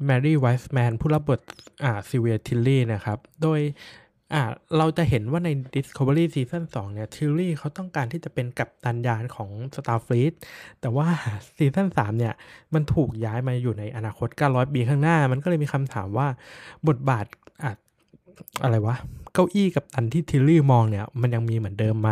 [0.05, 1.41] Mary Wiseman ผู้รับบท
[1.85, 3.61] อ่า Sylvia Tilly นะครับ โดย
[4.35, 4.42] อ่า
[4.79, 10.33] เราจะเห็นว่าใน Discovery Season 2 เนี่ย Tilly เขาต้องการที่จะเป็นกัปตันยานของ Starfleet
[10.81, 11.07] แต่ว่า
[11.57, 12.35] ซีซั่น3เนี่ย
[12.75, 16.27] มันถูกย้ายมาอยู่ในอนาคต 900 ปีข้างหน้า มันก็เลยมีคำถามว่า
[16.88, 17.25] บทบาท
[17.64, 17.73] อะ
[18.62, 18.97] อะไรวะ
[19.35, 22.11] เก้าอี้กัปตันที่ Tilly มองเนี่ย มันยังมีเหมือนเดิมไหม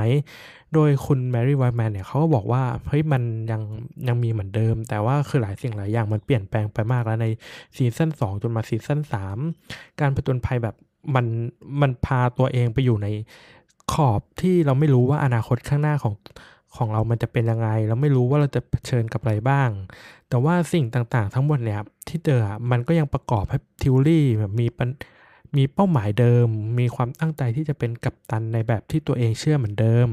[0.74, 3.62] โดยคุณ Mary Wiseman เนี่ยเขาก็บอกว่า เฮ้ยมันยัง
[4.08, 7.26] ยังมีเหมือนเดิม แต่ว่าคือหลายสิ่งหลายอย่างมันเปลี่ยนแปลงไปมากแล้วใน
[7.76, 9.00] ซีซั่น2จนมาซีซั่น
[9.50, 10.76] 3การผจญภัยแบบ
[11.14, 11.26] มัน
[11.80, 13.08] มันพาตัวเองไปอยู่ใน
[13.92, 16.14] ขอบที่เราไม่รู้ว่าอนาคตข้างหน้าของ
[16.76, 19.70] ของเรามันจะเป็นยังไง เราไม่รู้ว่าเราจะเผชิญกับอะไรบ้าง
[20.28, 24.66] แต่ว่าสิ่งต่างๆ ทั้งหมดเนี่ยที่เจอมันก็ยังประกอบให้ทิวลี่แบบมี
[25.56, 26.46] มีเป้าหมายเดิม
[26.78, 30.08] มีความตั้งใจที่จะเป็นกัปตันในแบบที่ตัวเองเชื่อเหมือนเดิม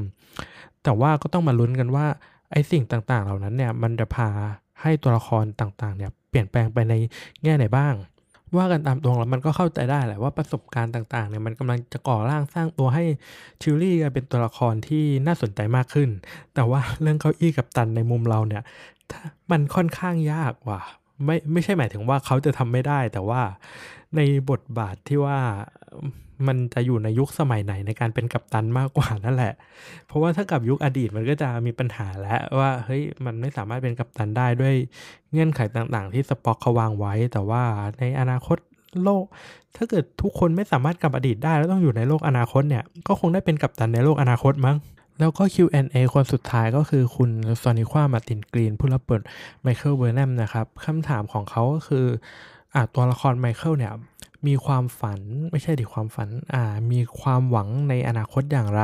[0.82, 2.06] แต่ว่าก็ต้องมาลุ้นกันว่า
[2.52, 4.28] ไอ้สิ่งต่างๆ เหล่านั้นเนี่ยมันจะพา
[4.82, 6.94] ให้ตัวละครต่างๆ เนี่ยเปลี่ยนแปลงไปใน
[7.42, 7.94] แง่ไหนบ้าง
[8.56, 13.04] ว่ากันตามตรงแล้วมันก็เข้าใจได้แหละว่าประสบการณ์ต่างๆเนี่ยมันกำลังจะก่อร่างสร้างตัวให้
[13.62, 16.10] ชิลลี่เป็นตัวละครที่น่าสนใจมากขึ้น
[16.54, 18.62] แต่ว่าเรื่องเก้าอี้กับตันในมุมเราเนี่ย
[19.50, 20.80] มันค่อนข้างยากว่ะ
[21.24, 23.42] ไม่ไม่ใช่หมายถึงว่าเขาจะทำไม่ได้ แต่ว่า
[24.16, 25.38] ในบทบาทที่ว่า
[26.46, 29.52] มันจะอยู่ในยุคสมัยไหนในการเป็นกัปตันมากกว่านั่นแหละ
[30.06, 34.74] เพราะว่าถ้ากับยุคอดีตมันก็จะมีปัญหาแล้วว่าเฮ้ยมันไม่สามารถเป็นกัปตันได้ด้วย
[35.32, 37.62] เงื่อนไขต่างๆ ที่สป็อกเขาวางไว้ แต่ว่า
[37.98, 38.58] ในอนาคต
[39.04, 39.24] โลก
[39.76, 44.76] ถ้าเกิดทุกคนไม่สามารถกลับอดีตได้แล้วต้องอยู่ในโลกอนาคตเนี่ย ก็คงได้เป็นกัปตันในโลกอนาคตมั้ง
[45.20, 47.30] แล้วก็ Q&A คนสุดท้ายก็คือคุณ
[47.62, 49.20] โซเนความาร์ตินกรีน ผู้รับบท
[49.62, 52.06] ไมเคิลเบอร์แนมนะครับคำถามของเขาก็คือ
[52.74, 53.92] อ่าตัวละครไมเคิลเนี่ย
[54.46, 55.20] มีความฝัน
[55.50, 58.82] ไม่ใช่ดิความฝันอ่ามีความหวังในอนาคตอย่างไร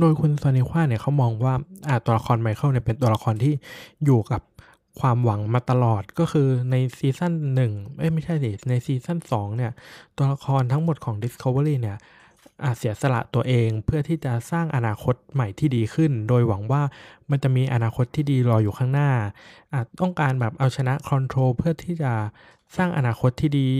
[0.00, 1.54] โดยคุณโซเนควาเนี่ยเขามองว่า
[1.88, 3.54] อ่าตัวละครไมเคิลเนี่ยเป็นตัวละครที่
[4.04, 4.42] อยู่กับ
[5.00, 9.72] ความหวังมาตลอดก็คือในซีซั่นหนึ่งเอ้ไม่ใช่ดิในซีซั่นสองเนี่ย
[10.16, 11.98] ตัวละครทั้งหมดของ Discovery เนี่ย
[12.64, 16.82] อาเสียสละตัวเองเพื่อที่จะสร้างอนาคตใหม่ที่ดีขึ้น โดยหวังว่า
[17.30, 19.10] มันจะมีอนาคตที่ดีรออยู่ข้างหน้า
[19.74, 22.12] อาจต้องการแบบเอาชนะ Control เพื่อที่จะ
[22.76, 23.70] สร้างอนาคตที่ดี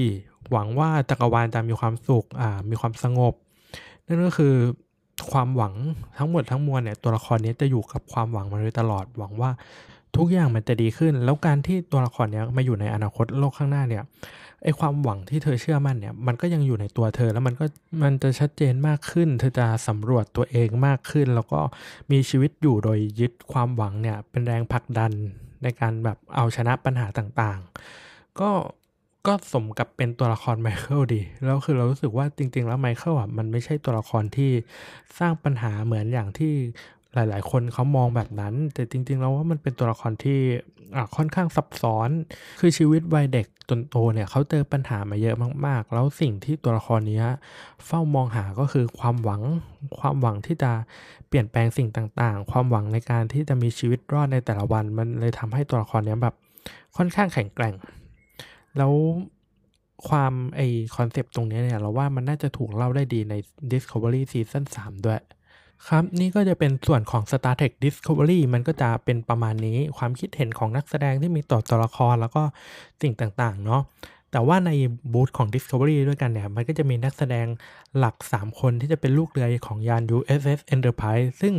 [0.51, 3.35] หวังว่าจักรวาลจะมีความสุขอ่ามีความสงบ
[4.07, 4.55] นั่นก็คือ
[5.33, 5.75] ความหวัง
[6.19, 9.51] ทั้งหมดทั้งมวลเนี่ยตัวละครนี้จะอยู่กับความหวังมาโดยตลอดหวังว่า
[10.17, 14.05] ทุกอย่างมันจะดีขึ้น แล้วการที่ตัวละครนี้มาอยู่ในอนาคตโลกข้างหน้าเนี่ย
[14.63, 17.65] ไอความหวังที่เธอเชื่อมั่นเนี่ยมันก็ยังอยู่ในตัวเธอแล้วมันก็
[18.03, 21.61] มันจะชัดเจนมากขึ้น เธอจะสำรวจตัวเองมากขึ้น แล้วก็
[22.11, 25.13] มีชีวิตอยู่โดยยึดความหวังเนี่ยเป็นแรงผลักดัน
[25.63, 28.51] ในการแบบเอาชนะปัญหาต่างๆ ก็
[29.27, 34.51] ก็สมกับเป็นตัวละครไมเคิลดี แล้วคือเรารู้สึกว่าจริง ๆ แล้วไมเคิลอะมันไม่ใช่ตัวละครที่
[35.19, 36.53] สร้างปัญหาเหมือนอย่างที่
[37.15, 40.41] หลายๆ คนเขามองแบบนั้น แต่จริง ๆ แล้วว่ามันเป็นตัวละครที่
[41.17, 42.11] ค่อนข้างซับซ้อน
[42.61, 47.23] คือชีวิตวัยเด็กจนโตเนี่ยเขาเจอปัญหามาเยอะมาก ๆ แล้วสิ่งที่ตัวละครนี้
[47.87, 49.43] เฝ้ามองหาก็คือความหวัง
[49.99, 50.73] ความหวังที่จะ
[51.29, 56.35] เปลี่ยนแปลงสิ่งต่าง ๆ ความหวังในการที่จะมีชีวิตรอดในแต่ละวัน มันเลยทำให้ตัวละครนี้แบบ
[56.97, 57.75] ค่อนข้างแข็งแกร่ง
[58.79, 58.93] แล้ว
[60.09, 60.61] ความไอ
[60.97, 63.35] คอนเซปต์ตรงนี้เนี่ย เราว่ามันน่าจะถูกเล่าได้ดีใน
[63.73, 65.21] Discovery Season 3 ด้วย
[65.89, 72.43] ครับ นี่ก็จะเป็นส่วนของ Star Trek Discovery มันก็จะเป็นประมาณนี้ความคิดเห็นของนักแสดงที่มีต่อตัวละครแล้วก็
[73.03, 73.83] สิ่งต่าง ๆ เนาะ
[74.33, 74.71] แต่ว่าใน
[75.12, 77.47] บูธของ Discovery ด้วยกันเนี่ย มันก็จะมีนักแสดง
[77.99, 81.55] หลัก 3 คนที่จะเป็นลูกเรือของยาน USS Enterprise ซึ่ง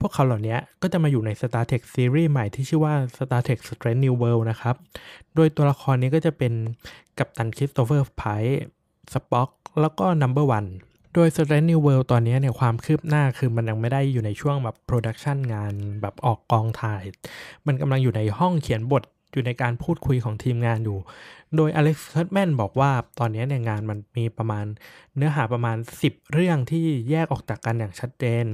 [0.00, 4.74] พวกเขาเหล่านี้ก็จะมาอยู่ใน Star Trek Series ใหม่ที่ชื่อว่า Star Trek Strange New World นะครับ
[5.34, 6.52] โดยตัวละครนี้ก็จะเป็น
[7.18, 8.62] กัปตันคริสโตเฟอร์ไพค์
[9.12, 10.70] สป็อกแล้วก็ Number One
[11.14, 17.02] โดย Strange New World ตอนนี้เนี่ยความคืบหน้าคือมันยังไม่ได้อยู่ในช่วงแบบ production งานแบบออกกองถ่าย
[17.66, 19.02] มันกำลังอยู่ในห้องเขียนบท
[19.36, 20.98] อยู่ในการพูดคุยของทีมงานอยู่
[21.56, 24.66] โดยอเล็กซ์เคิร์แมนบอกว่าตอนนี้เนี่ยงานมันมีประมาณ
[25.16, 28.44] เนื้อหาประมาณ 10 เรื่องที่แยกออกจากกันอย่างชัดเจน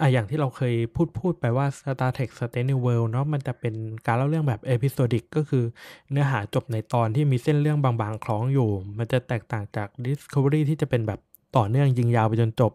[0.00, 3.74] อะอย่างที่เราเคยพูดพูดไปว่า Star Trek s t a n e World เนาะมันจะเป็น
[4.06, 5.64] การเล่าเรื่องแบบ episodic ก็คือ
[6.10, 11.20] เนื้อหาจบในตอนที่มีเส้นเรื่องบางๆ คล้องอยู่ มันจะแตกต่างจาก Discovery ที่จะเป็นแบบ
[11.56, 12.72] ต่อเนื่องยิงยาวไปจนจบ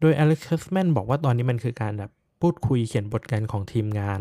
[0.00, 4.20] โดย Alex h u s m a n บอกว่าตอนนี้มันคือการแบบพูดคุยเขียนบทกันของทีมงาน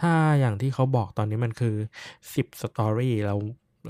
[0.00, 1.74] ถ้าอย่างที่เขาบอกตอนนี้มันคือ
[2.18, 3.36] 10 สตอรี่เรา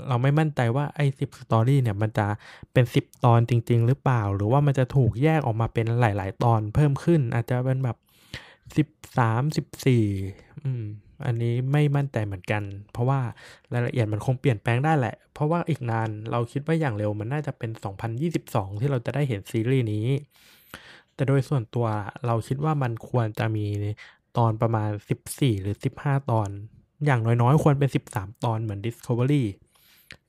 [0.07, 2.27] เราไม่มั่นใจว่าไอ้สิบสตอรี่เนี่ยมันจะ
[2.73, 7.97] เป็น 10 ตอนจริง ๆ หรือเปล่า หรือว่ามันจะถูกแยกออกมาเป็นหลาย ๆ ตอนเพิ่มขึ้น อาจจะเป็นแบบ
[8.75, 9.43] 13
[9.95, 10.83] 14อืม
[11.25, 13.19] อันนี้ไม่มั่นใจเหมือนกัน เพราะว่า
[13.73, 17.71] รายละเอียดมันคงเปลี่ยนแปลงได้แหละ เพราะว่าอีกนานเราคิดว่าอย่างเร็วมันน่าจะเป็น
[18.25, 20.07] 2022 ที่เราจะได้เห็นซีรีส์นี้
[21.15, 21.87] แต่โดยส่วนตัว
[22.25, 23.65] เราคิดว่ามันควรจะมี
[24.37, 24.89] ตอนประมาณ
[25.27, 26.49] 14 หรือ 15 ตอน
[27.05, 29.43] อย่างน้อยๆ ควรเป็น 13 ตอนเหมือน Discovery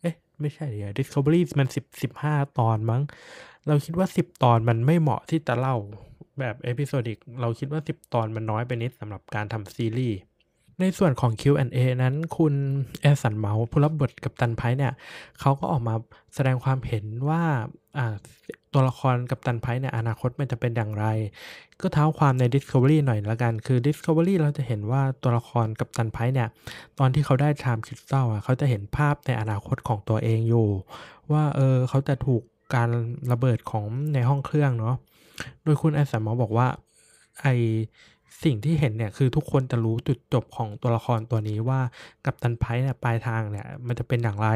[0.00, 3.02] เอ๊ะ ไม่ใช่เดียว Discovery มัน 10 15 ตอนมั้ง
[3.66, 5.76] เราคิดว่า 10 ตอนมันไม่เหมาะที่จะเล่า
[6.40, 10.18] แบบ episodic เราคิดว่า 10 ตอนมันน้อยไปนิดสำหรับการทำซีรีส์
[10.80, 12.54] ในส่วนของ Q&A นั้นคุณ
[13.00, 14.92] แอนสันเมาท์ผู้รับบทกัปตันไพค์เนี่ย
[15.40, 15.94] เขาก็ออกมา
[16.34, 17.42] แสดงความเห็นว่า
[18.76, 21.06] ตัวละครกับตันไพเนี่ยอนาคตมันจะเป็นอย่างไร
[21.80, 26.48] ก็เท้าความใน Discovery หน่อยละกัน คือ Discovery เราจะเห็นว่าตัวละครกับตันไพเนี่ย
[26.98, 30.68] ตอนที่เขาได้ชามคริสตัลอะเขาจะเห็นภาพในอนาคตของตัวเองอยู่
[31.32, 32.42] ว่าเออเขาจะถูก
[32.74, 32.88] การ
[33.32, 33.84] ระเบิดของ
[34.14, 34.96] ในห้องเครื่องเนาะ
[35.64, 36.68] โดยคุณแอสันเมาส์บอกว่า
[37.40, 37.46] ไอ
[38.44, 41.80] สิ่งที่เห็นเนี่ยคือทุกคนจะรู้จุดจบของตัวละครตัวนี้ว่า
[42.24, 44.48] กับตันไพเนี่ยปลายทางเนี่ยมันจะเป็นอย่างไร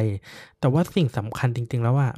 [0.60, 2.08] แต่ว่าสิ่งสำคัญจริง ๆ แล้วว่า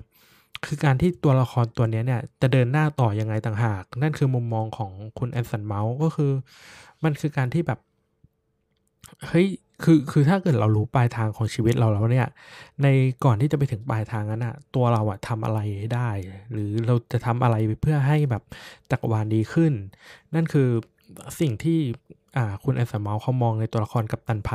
[0.65, 6.33] คือการที่ตัวละครตัวนี้เนี่ย จะเดินหน้าต่อยังไงต่างหาก นั่นคือมุมมองของคุณแอนสันเมาส์ก็คือ
[7.05, 7.79] มันคือการที่แบบ
[9.29, 9.49] เฮ้ย
[9.85, 12.29] คือคือถ้าเกิดเรารู้ปลายทางของชีวิตเราแล้วเนี่ย
[12.83, 12.87] ใน
[13.25, 15.61] ก่อนที่จะไปถึงปลายทางนั้นอะตัวเราอะทำอะไร
[15.95, 16.11] ได้
[16.53, 18.43] หรือเราจะทำอะไรเพื่อให้แบบ
[18.91, 19.73] จักรวาลดีขึ้น
[20.35, 20.69] นั่นคือ
[21.41, 21.79] สิ่งที่
[22.37, 24.51] อ่าคุณแอนสันเมาท์เขามองในตัวละครกัปตันไพค์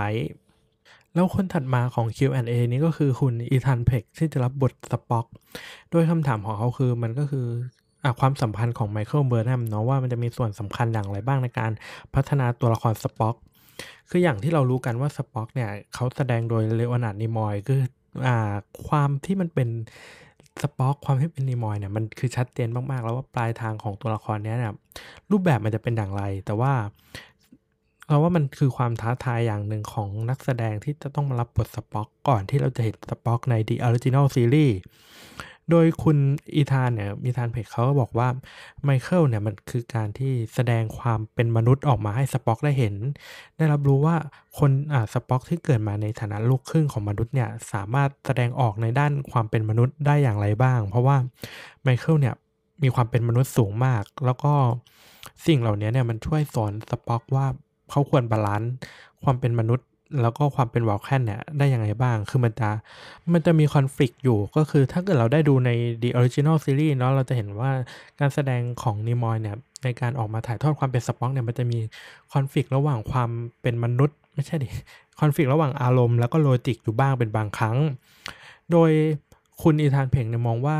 [1.17, 5.25] แล้วคนถัดมาของ Q&A นี้ก็คือคุณอีธานเพ็คที่จะรับบทสป็อก
[5.91, 7.45] โดยคำถามของเขาคือมันก็คือ
[8.03, 11.71] อความสัมพันธ์ของไมเคิลเบอร์นัมเนาะว่ามันจะมีส่วนสำคัญอย่างไรบ้างในการ
[12.15, 13.35] พัฒนาตัวละครสป็อก
[14.09, 17.79] คืออย่างที่เรารู้กันว่าสป็อกเนี่ยเขาแสดงโดยเลโอนาร์ดนิมอยคือ
[18.27, 18.53] อ่า
[18.87, 19.69] ความที่มันเป็น
[20.61, 24.73] สป็อกความที่เป็นนิมอยเนี่ยมันคือชัดเจนมากๆ แล้วว่าปลายทางของตัวละครนี้เนี่ย
[25.31, 26.73] รูปแบบมันจะเป็นอย่างไร แต่ว่า
[28.07, 34.75] เราว่ามันคือความท้าทายอย่างหนึ่งของนักแสดงที่จะต้องมารับบทสป็อกก่อนที่เราจะเห็นสป็อกใน The Original Series
[35.71, 36.17] โดยคุณ
[36.55, 38.27] อีธานเนี่ยอีธานเพ็คเขาก็บอกว่า
[38.83, 42.95] ไมเคิลเนี่ยมันคือการที่แสดงความเป็นมนุษย์ออกมาให้สป็อกได้เห็น
[43.57, 44.15] ได้รับรู้ว่า
[44.59, 51.17] คนอ่าสป็อกที่เกิดมาในฐานะลูกครึ่งของมนุษย์เนี่ยสามารถแสดงออกในด้านความเป็นมนุษย์ได้อย่างไรบ้าง เพราะว่า
[51.83, 52.35] ไมเคิลเนี่ย
[52.83, 54.53] มีความเป็นมนุษย์สูงมาก แล้วก็
[55.45, 57.47] สิ่งเหล่านี้เนี่ยมันช่วยสอนสป็อกว่า
[57.89, 58.71] เขาควร balance
[59.23, 59.87] ความเป็นมนุษย์
[60.21, 62.69] แล้วก็ความเป็นวัลแคนเนี่ยได้ยังไงบ้าง คือมันจะ
[63.33, 65.69] มันจะมีคอนฟ lict อยู่ก็คือถ้าเกิดเราได้ดูใน
[66.01, 67.71] The Original Series เนาะเราจะเห็นว่า
[68.19, 71.79] การแสดงของนิมอยเนี่ยในการออกมาถ่ายทอดความเป็นสป็อกเนี่ยมันจะมี
[72.33, 73.29] คอนฟ lict ระหว่างความ
[73.61, 74.69] เป็นมนุษย์ ไม่ใช่ดิ
[75.19, 77.77] คอนฟ lict ระหว่างอารมณ์แล้วก็ logic อยู่บ้างเป็นบางครั้ง
[78.71, 78.91] โดย
[79.61, 80.77] คุณอีธานเพ็คเนี่ยมองว่า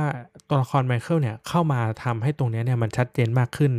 [0.48, 3.74] ตัวละครไมเคิลเนี่ยเข้ามาทำให้ตรงนี้เนี่ยมันชัดเจนมากขึ้น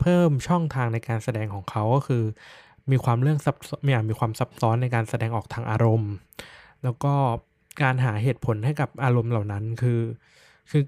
[0.00, 2.22] เพิ่มช่องทางในการแสดงของเขาก็คือ
[2.90, 6.12] มีความเรื่องซับมีมีความซับซ้อนในการแสดงออกทางอารมณ์
[6.84, 7.12] แล้วก็
[7.82, 10.00] การหาเหตุผลให้กับอารมณ์เหล่านั้นคือ
[10.70, 10.84] คือ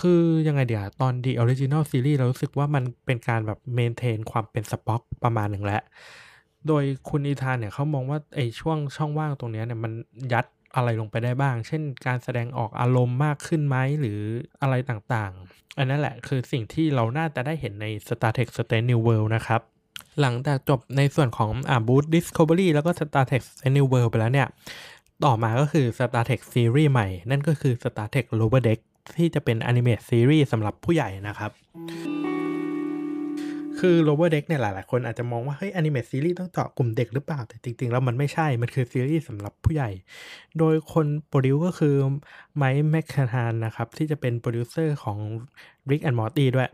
[0.00, 5.82] คือยังไงเดี๋ยวตอน The Original Series เรารู้สึกว่ามันเป็นการแบบ maintain ความเป็นสป็อกประมาณหนึ่งแล้ว
[6.68, 9.92] โดยคุณอีธานเนี่ยเขามองว่าไอ้ช่วงช่องว่างตรงนี้เนี่ยมัน
[10.32, 14.20] ยัดอะไรลงไปได้บ้าง เช่นการแสดงออกอารมณ์มากขึ้นไหมหรือ
[14.62, 19.60] อะไรต่างๆ อันนั้นแหละคือสิ่งที่เราน่าจะได้เห็นใน Star Trek Strange New World นะครับ
[20.20, 23.42] หลังจากจบในส่วนของอ่าบูธ Discovery แล้วก็ Star Trek
[23.76, 24.48] New World ไปแล้วเนี่ย
[25.24, 28.80] ต่อมาก็คือ Star Trek Series ใหม่ นั่นก็คือ Star Trek Lower Deck
[29.16, 31.50] ที่จะเป็นอนิเมตซีรีส์สำหรับผู้ใหญ่นะครับ
[33.78, 39.90] คือ Lower Deck เนี่ยหลาย ๆ คนอาจจะมองว่า เฮ้ยอนิเมตซีรีส์ต้องเจาะกลุ่มเด็กหรือเปล่า แต่จริง ๆ แล้วมันไม่ใช่ มันคือซีรีส์สำหรับผู้ใหญ่
[40.58, 41.94] โดยคน produce ก็คือ
[42.56, 45.18] ไมค์แมคมาฮานนะครับ ที่จะเป็นโปรดิวเซอร์ของ
[45.90, 46.70] Rick and Morty ด้วย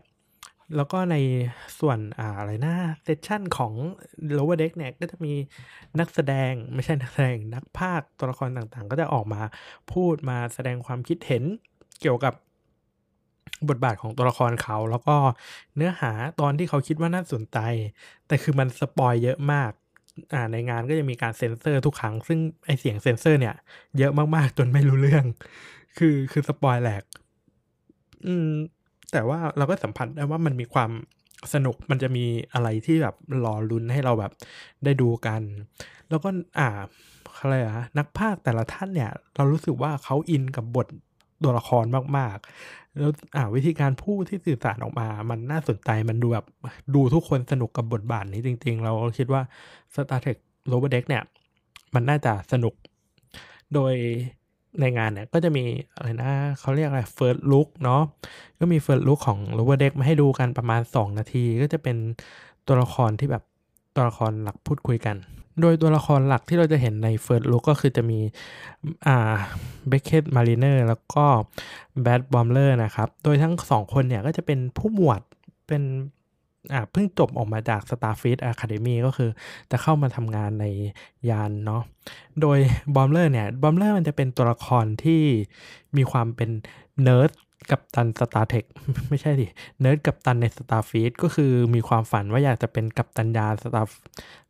[0.75, 1.15] แล้วก็ใน
[1.79, 3.73] ส่วนอ่าอะไรนะ session ของ
[4.37, 5.33] Lower Deck เนี่ยก็จะมี
[5.99, 9.41] นักแสดงไม่ใช่นักแสดงนักพากย์ตัวละครต่างๆ ก็จะออกมา
[9.93, 11.43] พูดมาแสดงความคิดเห็น
[12.01, 12.33] เกี่ยวกับ
[13.69, 15.15] บทบาทของตัวละครเขา แล้วก็
[15.75, 17.57] เนื้อหาตอนที่เขาคิดว่าน่าสนใจ
[18.27, 19.71] แต่คือมัน spoil เยอะมาก
[20.33, 23.55] อ่าในงานก็จะมีการเซ็นเซอร์ทุกครั้ง ซึ่งไอ้เสียงเซ็นเซอร์เนี่ย
[23.97, 25.25] เยอะมากๆจนไม่รู้เรื่อง
[25.97, 27.03] คือคือ spoil แหลก
[28.27, 28.49] อืม
[29.13, 30.91] แต่ว่าเราก็สัมผัสได้ว่ามันมีความ
[31.53, 34.31] สนุกมันจะมีอะไรที่แบบรอลุ้นให้เราแบบ
[34.83, 35.41] ได้ดูกัน
[36.09, 36.69] แล้วก็อ่า
[37.39, 40.87] อะไรอะนักพากย์แต่ละท่านเนี่ย เรารู้สึกว่าเขาอินกับบท
[41.43, 41.85] ตัวละคร
[42.17, 46.45] มากๆ แล้วอ่าวิธีการพูดที่สื่อสารออกมา มันน่าสนใจมันดูแบบ
[46.95, 49.41] ดูทุกคนสนุกกับบทบาทนี้จริง ๆ เราคิดว่า
[49.93, 50.37] Star Trek
[50.71, 51.23] Lower Deck เนี่ย
[51.93, 52.73] มันน่าจะสนุก
[53.73, 53.93] โดย
[54.79, 55.63] ในงานเนี่ยก็จะมี
[55.95, 58.01] อะไรนะเขาเรียกอะไร first look เนาะ
[58.59, 61.97] ก็มี first look ของ Lower Deck มาให้ดูกันประมาณ 2 นาที ก็จะเป็น
[62.67, 63.43] ตัวละครที่แบบ
[63.95, 65.15] ตัวละครหลักพูดคุยกัน
[65.61, 68.19] โดยตัวละครหลักที่เราจะเห็นใน first look ก็คือจะมี
[69.07, 69.35] อ่า
[69.87, 71.25] เบคเกตมารีเนอร์แล้วก็
[72.01, 75.21] Brad Boimler นะครับ โดยทั้งสองคนเนี่ยก็จะเป็นผู้หมวด
[75.67, 75.83] เป็น
[76.73, 79.29] อ่าเพิ่งจบออกมาจาก Starfleet Academy ก็คือ
[79.71, 80.65] จะเข้ามาทำงานใน
[81.29, 81.81] ยานเนาะ
[82.41, 82.59] โดย
[82.95, 85.21] บอมเลอร์เนี่ยบอมเลอร์มันจะเป็นตัวละครที่
[85.97, 86.49] มีความเป็น
[87.03, 87.31] เนิร์ด
[87.71, 88.63] กัปตัน Star Trek
[89.09, 89.47] ไม่ใช่ดิ
[89.81, 93.97] เนิร์ดกัปตันใน Starfleet ก็คือมีความฝันว่าอยากจะเป็นกัปตันยาน Star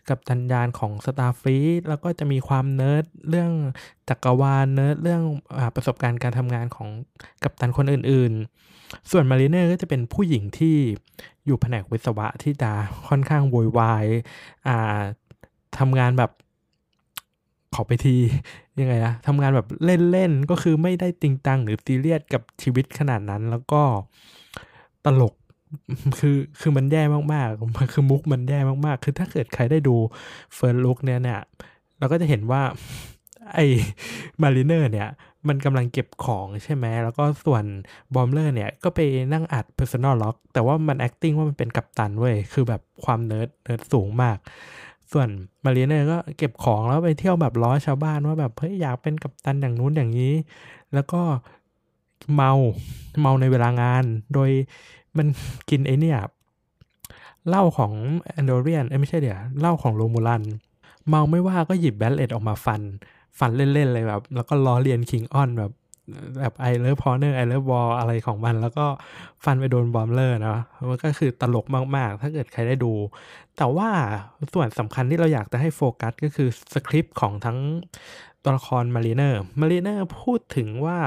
[0.09, 3.51] กัปตันยานของ Starfleet แล้วก็จะมีความเนิร์ดเรื่อง
[4.09, 5.21] จักรวาลเนิร์ดเรื่องเอ
[5.57, 6.89] อประสบการณ์การทำงานของ
[7.43, 8.43] กัปตันคนอื่นๆ
[9.11, 10.75] ส่วนมารีเนอร์ก็จะเป็นผู้หญิงที่
[11.45, 12.71] อยู่แผนกวิศวะที่จะ
[13.07, 14.05] ค่อนข้างโวยวาย
[14.67, 14.99] อ่า
[15.79, 16.31] ทำงานแบบ
[17.75, 18.15] ขอไปที
[18.79, 19.67] ยังไงอะทำงานแบบ
[20.11, 23.81] เล่นๆ ก็คือไม่ได้จริงจังหรือซีเรียสกับชีวิตขนาดนั้น แล้วก็
[25.05, 25.33] ตลก
[26.19, 29.95] คือคือมันแย่มากๆมันคือมุกมันแย่มากๆ คือถ้าเกิดใครได้ดู
[30.53, 31.39] First Look เนี่ยเนี่ย
[31.99, 32.61] เราก็จะเห็นว่า
[33.53, 33.65] ไอ้
[34.41, 35.09] มาริเนอร์เนี่ย
[35.47, 37.63] มันกำลังเก็บของใช่ไหมแล้วก็ส่วน
[38.13, 38.99] บอมเลอร์เนี่ย ก็ไป
[39.33, 44.37] นั่งอัด Personal Log แต่ว่ามัน acting ว่ามันเป็นกัปตันเว้ย คือแบบความเนิร์ดเนิร์ดสูงมาก
[45.11, 45.27] ส่วน
[45.63, 50.33] มารีเนอร์ก็เก็บของแล้วไปเที่ยวแบบล้อชาวบ้านว่าแบบเฮ้ยอยากเป็นกัปตันอย่างนู้นอย่างนี้
[50.93, 51.21] แล้วก็
[52.35, 52.51] เมา
[53.21, 54.49] เมาในเวลางาน โดย
[55.17, 55.27] มัน
[55.69, 56.19] กินไอเนี่ย
[57.47, 60.43] เหล้าของแอนโดเรียนเอ้ไม่ใช่เดี๋ยวเหล้าของโรมูลัน
[61.07, 62.81] เมาไม่ว่าก็หยิบแบลเลตออกมาฟัน
[63.39, 65.71] ฟันเล่นๆเลยแบบ แล้วก็ล้อเลียนคิงออนแบบ
[66.39, 68.85] แบบไอเลอร์พอเนอร์ไอเลอร์บอลอะไรของมัน แล้วก็
[69.43, 70.57] ฟันไปโดนบอมเลอร์นะ
[70.89, 71.65] มันก็คือตลก
[71.95, 72.93] มาก ๆ ถ้าเกิดใครได้ดู
[73.57, 73.89] แต่ว่า
[74.53, 77.57] ส่วนสำคัญที่เราอยากจะให้โฟกัสก็คือสคริปต์ของทั้ง
[78.43, 80.99] ตัวละครมารีเนอร์มารีเนอร์พูดถึงว่า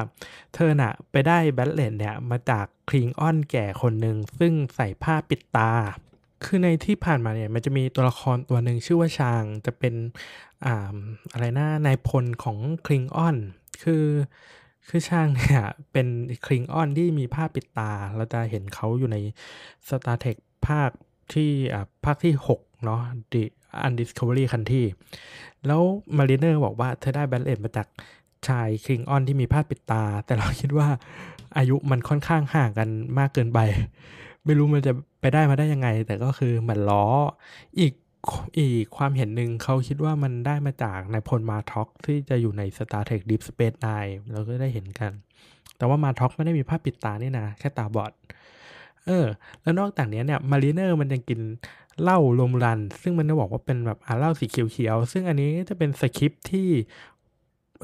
[0.54, 5.70] เธอน่ะไปได้แบทเลนเนี่ย มาจากคลิงออนแก่คนหนึ่ง ซึ่งใส่ผ้าปิดตา
[6.44, 9.94] คือในที่ผ่านมาเนี่ยมันจะมีตัวละครตัวหนึ่งชื่อว่าชางจะเป็น
[10.64, 10.96] อ่า
[11.32, 13.36] อะไรนะนายพลของคลิงออน
[13.82, 14.04] คือ
[14.88, 16.06] คือช่างเนี่ยเป็น
[16.46, 19.16] คลิงออนที่มีผ้าปิดตา เราจะเห็นเขาอยู่ใน
[19.88, 20.90] Star Trek ภาค
[21.32, 23.00] ที่อ่าภาคที่ 6 เนาะ
[23.32, 23.42] The
[23.86, 24.84] Undiscovery Country
[25.66, 25.82] แล้ว
[26.16, 27.86] มารีเนอร์บอกว่าเธอได้ Bat'leth มาจาก
[28.48, 30.88] ชายคลิงออนที่มีผ้าปิดตา แต่เราคิดว่า
[31.56, 33.58] อายุมันค่อนข้างห่างกันมากเกินไป
[34.44, 37.06] ไม่รู้มันจะ ไปได้มาได้ยังไง แต่ก็คือเหมือนล้อ
[37.80, 37.92] อีก
[38.58, 45.12] อีกความเห็นหนึ่งเขาคิดว่ามันได้มาจากนายพลมาท็อกที่จะอยู่ใน Star Trek Deep Space Nine เราก็ได้เห็นกัน
[45.76, 48.12] แต่ว่ามาท็อกไม่ได้มีผ้าปิดตานี่นะ แค่ตาบอด
[49.06, 49.26] เออ
[49.62, 51.40] แล้วนอกจากนี้เนี่ยมารีเนอร์มันยังกิน
[52.02, 56.68] เหล้าลมรัน ซึ่งมันจะบอกว่าเป็นแบบอ่าเหล้าสีเขียวๆ ซึ่งอันนี้จะเป็นสคริปที่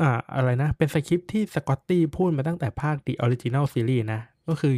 [0.01, 4.74] อ่าอะไรนะ เป็นสคริปที่สกอตตี้พูดมาตั้งแต่ภาค The Original Series นะ ก็คือ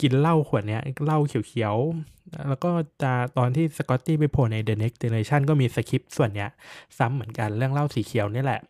[0.00, 2.70] กินเหล้าขวดเนี้ยเหล้าเขียวๆ แล้วก็
[3.02, 6.50] จะตอนที่สกอตตี้ไปโผล่ใน The Next Generation ก็มีสคริปต์ส่วนเนี้ย
[6.98, 8.60] ซ้ำเหมือนกันเรื่องเหล้าสีเขียวนี่แหละ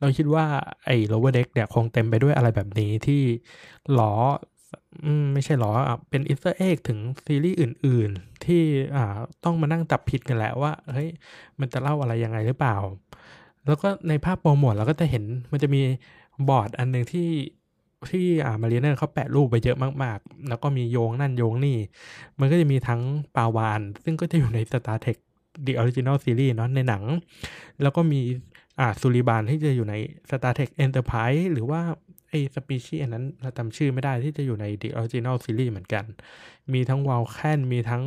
[0.00, 0.44] เราคิดว่า
[0.86, 3.22] ไอ้ Lower Deck เนี่ยคงเต็มไปด้วยอะไรแบบนี้ที่
[3.98, 4.14] ล้อ
[5.04, 8.62] อืมไม่ใช่ล้ออะเป็น Easter egg ถึงซีรีส์อื่น ๆ ที่
[8.96, 11.08] อ่าต้องมานั่งจับผิดกันแหละว่าเฮ้ย
[11.60, 12.76] มันจะเล่าอะไรยังไงหรือเปล่า
[13.66, 15.80] แล้วก็ในภาพโปรโมทเราก็จะเห็นมันจะมี
[16.48, 17.28] บอร์ดอันหนึ่งที่
[18.12, 21.78] ที่อ่ามารีเนอร์เขาแปะรูปไปเยอะมากๆ แล้วก็มีโยงนั่นโยงนี่
[22.40, 23.00] มันก็จะมีทั้ง
[23.36, 25.18] ปาวาน ซึ่งก็จะอยู่ใน Star Trek
[25.66, 27.04] The Original Series เนาะในหนัง
[27.82, 28.20] แล้วก็มี
[28.80, 29.94] อ่าซูริบานที่จะอยู่ใน
[30.28, 31.80] Star Trek Enterprise หรือว่า
[32.30, 36.04] ไอ้สปีชีส์อันนั้นเราจำชื่อไม่ได้ที่จะอยู่ใน The Original Series เหมือนกัน
[36.72, 38.04] มีทั้งวาลแคนมีทั้ง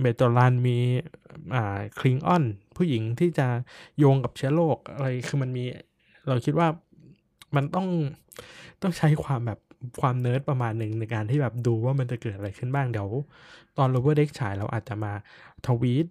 [0.00, 0.78] เมโทรัน มี
[1.54, 2.44] อ่าคลิงออน
[2.76, 3.46] ผู้หญิงที่จะ
[3.98, 5.64] โยงกับเชื้อโรคอะไร คือมันมี
[6.28, 6.68] เราคิดว่า
[7.56, 7.88] มันต้อง
[8.82, 9.58] ต้องใช้ความแบบ
[10.00, 13.08] ความเนิร์ดประมาณหนึ่งในการที่แบบดูว่ามันจะเกิดอะไรขึ้นบ้างเดี๋ยว
[13.78, 15.12] ตอน Lower Deck ฉายเราอาจจะมา
[15.66, 16.06] ทวีต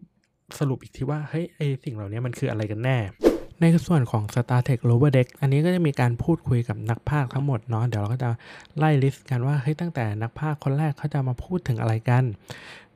[0.59, 2.97] สรุปอีกทีว่าเฮ้ยไอ้สิ่งเหล่านี้มันคืออะไรกันแน่
[3.61, 8.29] ในส่วนของ Star Trek Lower Deck อันนี้ก็จะมีการพูดคุยกับนักพากย์ทั้งหมดเนาะเดี๋ยวเราก็จะ
[8.77, 12.23] ไล่ลิสต์กันว่าเฮ้ยตั้งแต่นักพากย์คนแรกเขาจะมาพูดถึงอะไรกัน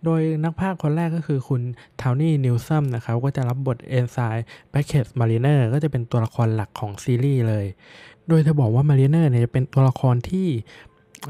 [0.05, 1.61] โดยนักพากย์คนแรกก็คือคุณ
[2.01, 7.65] Tawny Newsome นะครับก็จะรับบท Ensign Beckett Mariner ก็จะเป็นตัวละครหลักของซีรีส์เลย
[8.27, 10.47] โดยเธอบอกว่ามารีเนอร์เนี่ยจะเป็นตัวละครที่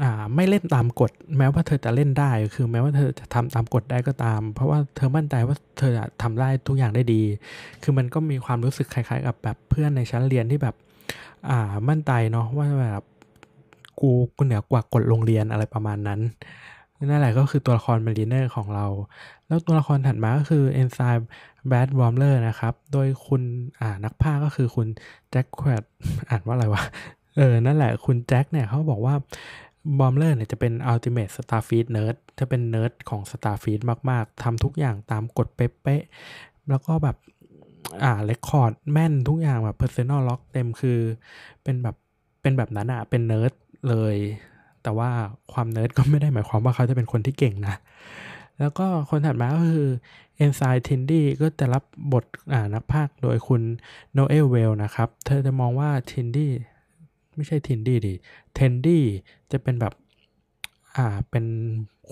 [0.02, 7.22] อ่าไม่เล่นตามกฎ แม้ว่าเธอจะเล่นได้ คือแม้ว่าเธอจะทำตามกฎได้ก็ตาม เพราะว่าเธอมั่นใจว่าเธอทำได้ทุกอย่างได้ดี
[7.82, 10.74] คือมันก็มีความรู้สึกคล้ายๆ กับแบบเพื่อนในชั้นเรียนที่แบบ
[11.50, 13.02] อ่ามั่นใจเนาะว่าแบบ
[14.00, 16.20] กูกูเหนือกว่ากฎโรงเรียนอะไรประมาณนั้น
[16.98, 18.86] นั่นแหละก็คือตัวละครมารีเนอร์ของเรา
[19.46, 23.42] แล้วตัวละครถัดมาก็คือ Ensign Brad Boimler นะครับ โดยคุณ
[23.80, 24.88] อ่านักพากย์ก็คือคุณ
[25.30, 25.82] Jack Quaid
[26.28, 26.82] อ่านว่าอะไรวะ
[27.36, 29.14] เออ นั่นแหละคุณแจ็คเนี่ยเขาบอกว่า
[29.98, 33.80] บอมเลอร์เนี่ยจะเป็น Ultimate Starfleet Nerd จะเป็นเนิร์ดของ Starfleet
[34.10, 37.16] มาก ๆทำทุกอย่างตามกฎเป๊ะๆแล้วก็แบบ
[38.04, 40.98] อ่า record แม่นทุกอย่างแบบ Personal Log เต็มคือ
[41.62, 41.96] เป็นแบบ
[42.42, 43.52] เป็นแบบนั้นอะเป็นเนิร์ด
[43.88, 44.16] เลย
[44.84, 45.10] แต่ว่า
[45.52, 47.76] ความเนิร์ดก็ไม่ได้หมายความว่าเขาจะเป็นคนที่เก่งนะ
[48.58, 49.90] แล้วก็คนถัดมาก็คือ
[50.36, 53.62] Ensign ทินดี้ก็จะรับบทอ่านักพากย์โดยคุณ
[54.12, 56.52] Noël Wells นะครับ เธอจะมองว่าทินดี้
[57.34, 58.14] ไม่ใช่ทินดี้ดิ
[58.54, 59.04] เทนดี้
[59.52, 59.94] จะเป็นแบบ
[60.96, 61.44] อ่าเป็น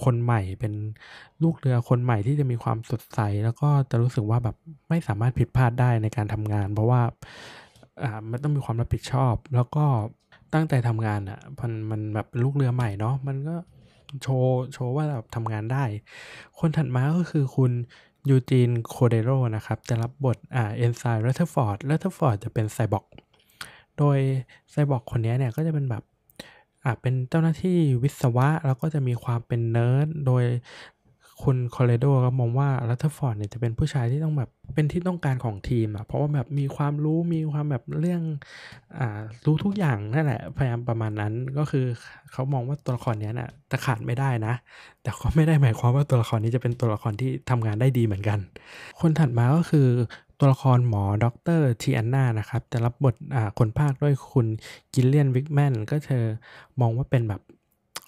[0.02, 0.72] คนใหม่เป็น
[1.42, 4.56] ลูกเรือคนใหม่ที่จะมีความสดใส แล้วก็จะรู้สึกว่าแบบ
[4.88, 7.02] ไม่สามารถผิดพลาดได้ในการทำงาน เพราะว่า
[8.02, 9.84] อ่ามันต้องมีความรับผิดชอบ แล้วก็
[10.54, 13.56] ตั้งใจทำงานอะมันมันแบบลูกเรือใหม่เนาะมันก็
[14.22, 15.84] โชว์โชว์ว่าแบบทำงานได้
[16.58, 17.72] คนถัดมาก็คือคุณ
[18.28, 23.06] Eugene Cordero นะครับ จะรับบทอ่า Ensign รัตเทอร์ฟอร์ดรัตเทอร์ฟอร์ดจะเป็นไซบอร์ก
[23.98, 24.18] โดย
[24.70, 26.02] ไซบอร์กคนนี้เนี่ยก็จะเป็นแบบ
[26.84, 30.44] อ่าเป็นเจ้าหน้าที่วิศวะ แล้วก็จะมีความเป็นเนิร์ดโดย
[31.42, 38.22] คุณคอเดโรก็มองว่ารัตเทอร์ฟอร์ดเนี่ยจะเป็นผู้ชายที่ต้องแบบเป็นที่ต้องการของทีมอะเพราะว่าแบบมีความรู้มีความแบบเรื่อง
[38.98, 41.86] อ่ารู้ทุกอย่างนั่นแหละพยายามประมาณนั้นก็คือ
[42.32, 44.54] เขามองว่าตัวละครเนี้ยน่ะจะขาดไม่ได้นะ
[45.02, 48.38] แต่ก็ไม่ได้หมายความว่าตัวละครนี้จะเป็นตัวละครที่ทำงานได้ดีเหมือนกัน
[49.00, 49.88] คนถัดมาก็คือ
[50.38, 54.46] ตัวละครหมอด็อกเตอร์ทีอันนานะครับจะรับบทอ่าคนพากย์ด้วยคุณ
[54.94, 56.24] กิลเลียนวิกแมนก็เธอ
[56.80, 57.40] มองว่าเป็นแบบ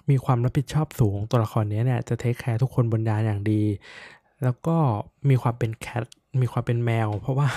[0.09, 3.63] มีความรับผิดชอบสูงตัวละครนี้เนี่ยจะ take care ทุกคนบนยานอย่างดี
[4.43, 4.75] แล้วก็
[5.29, 6.03] มีความเป็น cat
[6.41, 7.47] มีความเป็นแมว เพราะว่า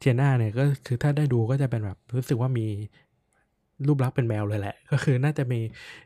[0.00, 2.66] เจน่าเนี่ยก็คือถ้าได้ดูก็จะเป็นแบบรู้สึกว่ามี
[3.86, 5.60] รูปลักษณ์เป็นแมวเลยแหละ ก็คือน่าจะมี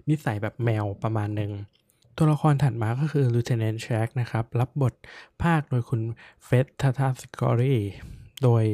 [0.08, 1.52] นิสัยแบบแมวประมาณหนึ่ง
[2.16, 4.94] ตัวละครถัดมาก็คือ Lieutenant Shaxs นะครับ รับบท
[5.42, 6.00] พากย์โดยคุณ
[6.44, 7.76] เฟรดทาทาสกอรี
[8.42, 8.64] โดย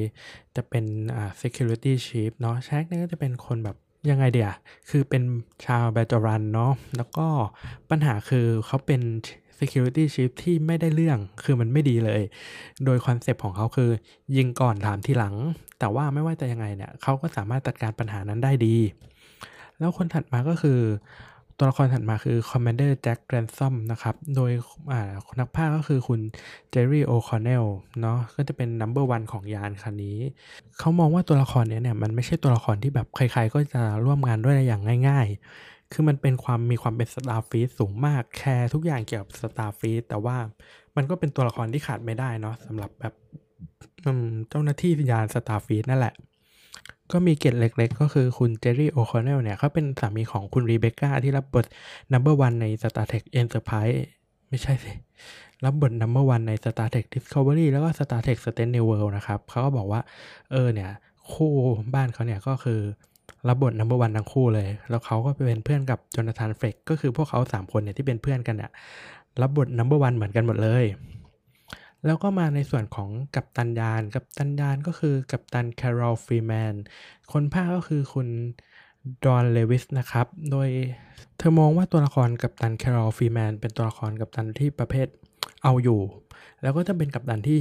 [0.56, 0.84] จะเป็น
[1.16, 3.76] อ่า security chief เนาะแชกเนี่ยก็จะเป็นคนแบบ
[4.10, 4.52] ยังไงเดีย
[4.90, 5.22] คือเป็น
[5.66, 7.26] ชาวเบจอรันเนาะ แล้วก็
[7.90, 9.02] ปัญหาคือเขาเป็น
[9.58, 12.22] security chief ที่ไม่ได้เรื่อง คือมันไม่ดีเลย
[12.84, 13.90] โดยคอนเซปต์ของเขาคือ
[14.36, 15.34] ยิงก่อนถามทีหลัง
[15.78, 18.76] แต่ว่าไม่ว่าจะยังไงเนี่ยเขาก็สามารถจัดการปัญหานั้นได้ดี
[19.78, 20.80] แล้วคนถัดมาก็คือ
[21.62, 24.50] ตัวละครถัดมาคือ Commander Jack Ransom นะครับ โดย
[25.40, 26.20] นักภาคก็คือคุณ
[26.74, 27.66] Jerry O'Connell
[28.00, 30.18] เนาะ ก็จะเป็น number one ของยานคันนี้
[30.78, 35.26] เขามองว่าตัวละครนี้เนี่ย มันไม่ใช่ตัวละครที่แบบใครๆ ก็จะร่วมงานด้วยอย่างง่าย
[35.60, 40.36] ๆ คือมันเป็นความมีความเป็น Starfleet สูงมาก แคร์ทุกอย่างเกี่ยวกับ Starfleet แต่ว่า
[40.96, 43.14] มันก็เป็นตัวละครที่ขาดไม่ได้เนาะสำหรับแบบ
[44.50, 46.14] เจ้าหน้าที่ยาน Starfleet นั่นแหละ
[47.12, 51.66] ก็มีเกร็ดเล็ก ๆ ก็คือคุณเจอรี่โอคอนเนลเนี่ยเขาเป็นสามีของคุณรีเบคก้าที่รับบท
[52.12, 53.98] Number One ใน Star Trek Enterprise
[54.48, 54.92] ไม่ใช่สิ
[55.64, 60.00] รับบท Number One ใน Star Trek Discovery แล้วก็ Star Trek Strange New World นะครับเขาก็บอกว่า
[60.50, 60.90] เออเนี่ย
[61.32, 61.52] คู่
[61.94, 62.80] บ้านเขาเนี่ยก็คือ
[63.48, 68.70] รับบท Number One ทั้งคู่เลย แล้วเขาก็เป็นเพื่อนกับจอนาธานเฟรกก็คือพวกเขา3คนเนี่ยที่เป็นเพื่อนกันเนี่ย
[69.40, 70.84] รับบท Number One เหมือนกันหมดเลย
[72.06, 76.74] แล้วก็มาในส่วนของกัปตันยาน กัปตันยานก็คือกัปตันแคโรลฟรีแมน
[77.32, 78.28] คนพากย์ก็คือคุณ
[79.24, 80.68] ดอนเลวิสนะครับ โดย
[81.38, 85.06] เธอมองว่าตัวละครกัปตันแคโรลฟรีแมนเป็นตัวละครกัปตันที่ประเภท
[85.62, 86.00] เอาอยู่
[86.62, 87.58] แล้วก็จะเป็นกัปตันที่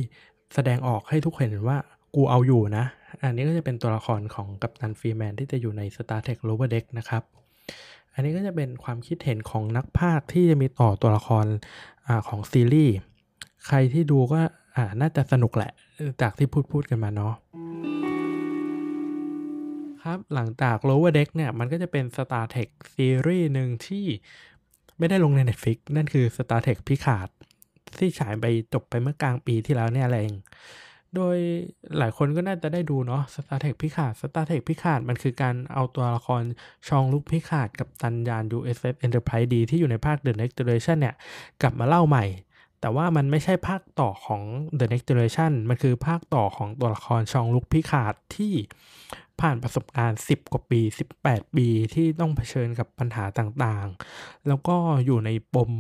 [0.53, 1.77] แสดงออกให้ทุกคนเห็นว่า
[2.15, 2.85] กูเอาอยู่นะ
[3.21, 7.23] อันนี้ก็จะเป็นตัวละครของกัปตันฟรีแมนที่จะอยู่ใน Star Trek Lower Deck นะครับ
[8.13, 11.45] อันนี้ก็จะเป็นความคิดเห็นของนักพากย์ที่จะมีต่อตัวละคร
[12.07, 12.95] อของซีรีส์
[13.68, 14.39] ใครที่ดูก็
[14.76, 15.72] อ่าน่าจะสนุกแหละ
[16.22, 17.34] จากที่พูดพูดกันมาเนาะ
[20.03, 24.05] ครับหลังจาก Lower Deck เนี่ย มันก็จะเป็น Star Trek ซีรีส์หนึ่งที่
[24.97, 27.30] ไม่ได้ลงใน Netflix นั่นคือ Star Trek พิขาด
[27.99, 30.34] ที่ฉายไปจบไปเมื่อกลางปีที่แล้วเนี่ยเอง
[31.16, 31.38] โดย
[31.97, 36.43] หลายคนก็น่าจะได้ดูเนาะ Star Trek พิขาด Star Trek พิขาด มันคือการเอาตัวละคร
[36.88, 41.16] ชองลุกพิขาดกับตันยาน USS Enterprise D ที่อยู่ในภาค The Next Generation เนี่ย
[41.62, 42.26] กลับมาเล่าใหม่
[42.82, 44.41] แต่ว่ามันไม่ใช่ภาคต่อของ
[44.79, 48.53] The Next Generation มันคือภาคต่อของตัวละครชองลุกพิขาดที่
[49.41, 50.82] ผ่านประสบการณ์ 10 กว่าปี
[51.19, 55.71] 18 ปีที่ต้องเผชิญกับปัญหาต่างๆ แล้วก็อยู่ในปม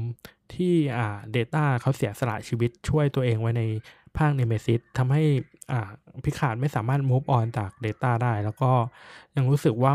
[0.53, 3.63] ที่อ่าเดต้าเขาเสียสละชีวิตช่วยตัวเองไว้ใน
[4.17, 5.23] ภาคเนเมซิสทำให้
[5.71, 5.89] อ่า
[6.25, 8.71] พิขาดไม่สามารถ move on จาก Data ได้ แล้วก็
[9.35, 9.93] ยังรู้สึกว่า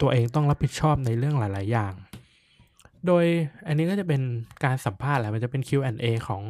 [0.00, 1.94] ตัวเองต้องรับผิดชอบในเรื่องหลาย ๆ อย่าง
[3.06, 3.24] โดย
[3.66, 4.22] อันนี้ก็จะเป็น
[4.64, 6.42] การสัมภาษณ์แหละมันจะเป็น Q&A ของ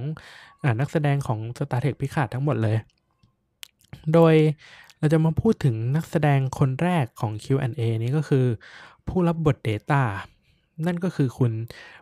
[0.62, 2.76] อนักแสดงของ Star Trek พิคาร์ดทั้งหมดเลย
[4.14, 4.34] โดย
[4.98, 8.46] เราจะมาพูดถึงนักแสดงคนแรกของ Q&A นี้ก็คือ
[9.08, 10.02] ผู้รับบท Data
[10.86, 11.52] นั่นก็คือคุณ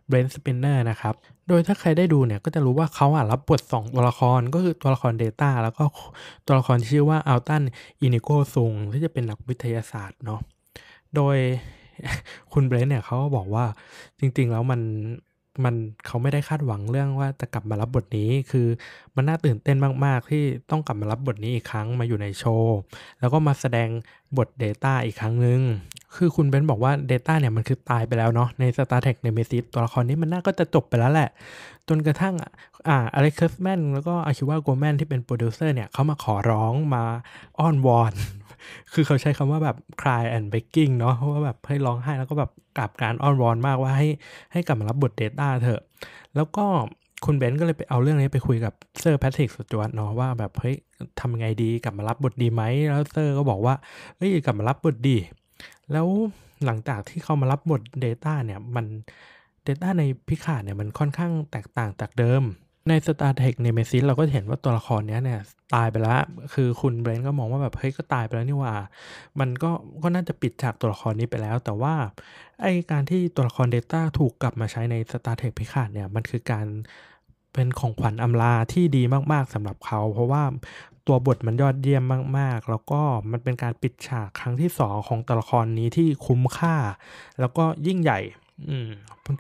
[0.07, 1.15] เบรนท์สไปเนอร์นะครับ
[1.49, 5.85] โดยถ้าใครได้ดูเนี่ยก็จะรู้ว่าเขาอะรับบท 2 ตัวละครก็คือตัวละคร Data แล้วก็
[6.47, 7.63] ตัวละครที่ชื่อว่าอัลตัน
[8.01, 10.41] อินิโกซุงที่จะเป็นนักวิทยาศาสตร์เนาะ
[11.17, 11.37] โดย
[12.53, 13.65] คุณเบรนท์เนี่ยเขาก็บอกว่า
[14.21, 14.81] จริง ๆ แล้วมัน
[15.65, 15.75] มัน
[16.07, 18.67] เขาไม่ได้คาดหวังเรื่องว่าจะกลับมารับบทนี้ คือ
[19.17, 22.79] มันน่าตื่นเต้นมาก ๆ ที่ต้องกลับมารับบทนี้อีกครั้งมาอยู่ในโชว์
[23.21, 23.89] แล้วก็มาแสดง
[24.39, 25.61] บท Data อีกครั้งหนึ่ง
[26.17, 31.31] คือคุณเบรนท์บอกว่า Data เนี่ยมันคือตายไปแล้วเนาะใน Star Trek Nemesis ตัวละครนี้มันน่าก็จะจบไปแล้วแหละ
[31.89, 32.35] จนกระทั่ง
[32.89, 37.03] อ่าอเล็กซ์แมนแล้วก็อาคิวาโกแมนที่เป็นโปรดิวเซอร์เนี่ยเขามาขอร้องมา
[37.59, 38.13] อ้อนวอน
[38.93, 44.09] คือเขาใช้คำว่าแบบ cry and begging เนาะเพราะว่าแบบให้ร้องไห้แล้วก็แบบกราบการอ้อนวอนมากว่าให้
[44.53, 45.81] ให้กลับมารับบท Data เถอะ
[46.37, 46.65] แล้วก็
[47.25, 50.77] คุณเบนก็เลยไปเอาเรื่องนี้ไปคุยกับเซอร์แพทริกสจวตเนาะว่าแบบเฮ้ย
[51.21, 53.75] ทำยังไงดีกลับมารับบทดีไหมแล้วเซอร์ก็บอกว่า
[54.17, 55.17] เฮ้ยกลับมารับบทดี
[55.93, 56.07] แล้ว
[56.65, 58.87] หลังจากที่เขามารับบท Data เนี่ยมัน
[59.67, 62.43] Data ในพิขาดเนี่ยมันค่อนข้างแตกต่างจากเดิม
[62.91, 65.41] ใน Star Trek Nemesis เราก็เห็นว่าตัวละครนี้เนี่ย
[65.75, 66.23] ตายไปแล้ว
[66.55, 68.75] คือคุณเบรนก็มองว่าแบบเฮ้ยก็ตายไปแล้วนี่ว่า
[69.41, 69.71] มันก็
[70.03, 71.95] ก็น่าจะปิดฉากตัวละครนี้ไปแล้ว แต่ว่า
[72.63, 76.67] ไอการที่ตัวละคร Data ถูกกลับมาใช้ใน Star Trek พิฆาตเนี่ยมันคือการ
[77.53, 80.43] เป็นของขวัญอำลาที่ดีมาก ๆสำหรับเขา เพราะว่า
[81.07, 82.03] ตัวบทมันยอดเยี่ยม
[82.39, 86.77] มาก ๆ แล้วก็มันเป็นการปิดฉากครั้งที่สองของตัวละครนี้ที่คุ้มค่า
[87.41, 88.21] แล้วก็ยิ่งใหญ่
[88.71, 88.89] อืม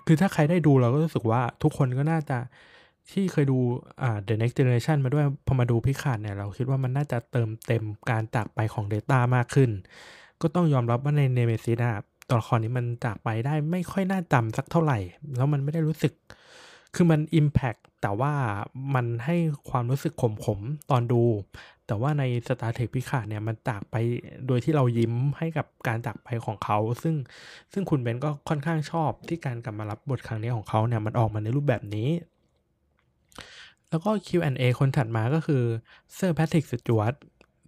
[0.06, 2.38] คือถ้าใครได้ดูเราก็รู้สึกว่าทุกคนก็น่าจะ
[3.12, 3.58] ที่เคยดู
[4.02, 9.70] อ่า The Next Generation มาด้วยพอมาดูพิคาดเนี่ยเราคิดว่ามันน่าจะเติมเต็มการจากไปของ Data มากขึ้น
[10.40, 11.96] ก็ต้องยอมรับว่าในเนเมซิสอะ
[12.28, 14.98] ตัวละครนี้มันจากไปได้ไม่ค่อยน่าจำสักเท่าไหร่
[15.36, 16.12] แล้วมันไม่ได้รู้สึก
[16.94, 18.32] คือมัน Impact แต่ว่า
[18.94, 19.36] มันให้
[19.70, 20.12] ความรู้สึก
[20.44, 21.22] ขมๆตอนดู
[21.86, 23.96] แต่ว่าใน Star Trek พิคาดเนี่ยมันจากไป
[24.46, 27.14] โดยที่เรายิ้มให้กับการจากไปของเขา ซึ่ง
[27.72, 32.08] ซึ่งคุณเบรนท์ก็ค่อนข้างชอบที่การกลับมารับบทครั้งนี้ของเขาเนี่ยมันออกมาในรูปแบบนี้
[33.90, 35.62] แล้วก็ Q&A คนถัดมาก็คือ
[36.14, 37.14] เซอร์แพทริกสจวต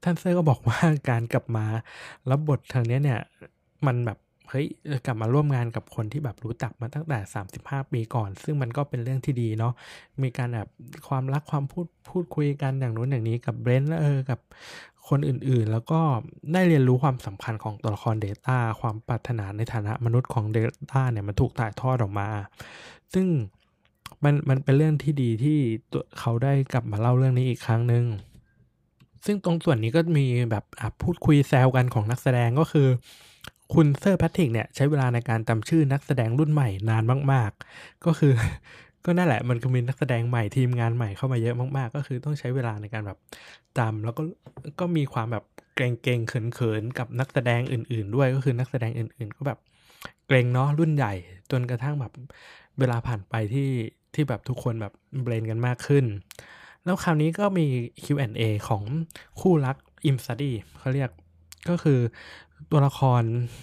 [0.02, 0.78] ท่านเซอร์ก็บอกว่า
[1.10, 1.66] การกลับมา
[2.30, 3.20] รับบททางนี้เนี่ย
[3.86, 4.18] มันแบบ
[4.48, 4.66] เฮ้ย
[5.06, 7.18] กลับมาร่วมงานกับคนที่แบบรู้จักมาตั้งแต่
[7.54, 9.72] 35 ปีก่อน ซึ่งมันก็เป็นเรื่องที่ดีเนาะ
[10.22, 10.68] มีการแบบ
[11.08, 14.40] ความรักความพูดพูดคุยกันอย่างนู้นอย่างนี้กับเบรนท์เออกับ
[15.08, 16.00] คนอื่นๆ แล้วก็
[16.52, 22.28] ได้เรียนรู้ความสำคัญของตัวละคร Data ความปรารถนาในฐานะมนุษย์ของ Data เนี่ยมันถูกถ่ายทอดออกมา
[23.14, 23.26] ซึ่ง
[24.24, 25.58] มันมันเป็นเรื่องที่ดีที่
[25.92, 28.04] ตัวเขาได้กลับมาเล่าเรื่องนี้อีกครั้งหนึ่ง
[29.26, 30.64] ซึ่งตรงส่วนนี้ก็มีแบบ
[31.02, 32.88] พูดคุยแซวกันของนักแสดงก็คือ
[33.74, 38.32] คุณเซอร์แพทริกเนี่ยใช้เวลาในการจำชื่อนักแสดงรุ่นใหม่นานมาก ๆ ก็คือ
[39.04, 43.18] ก็นั่นแหละมันก็มีนักแสดงใหม่ทีมงานใหม่เข้ามาเยอะมากๆ ก็คือต้องใช้เวลาในการแบบ
[43.78, 44.22] จำแล้วก็
[44.80, 45.44] ก็มีความแบบ
[45.74, 49.58] เกรงๆเขินๆกับนักแสดงอื่น ๆ ด้วยก็คือนักแสดงอื่น ๆ ก็แบบ
[50.26, 51.14] เกรงเนาะรุ่นใหญ่
[51.50, 52.12] จนกระทั่งแบบ
[52.78, 53.68] เวลาผ่านไปที่
[54.14, 56.04] ที่แบบทุกคนแบบ blend กันมากขึ้น
[56.84, 57.66] แล้วคราวนี้ก็มี
[58.04, 58.82] Q&A ของ
[59.40, 61.10] คู่รักอิมซัดี้เขาเรียก
[61.68, 62.00] ก็คือ
[62.70, 63.22] ตัวละคร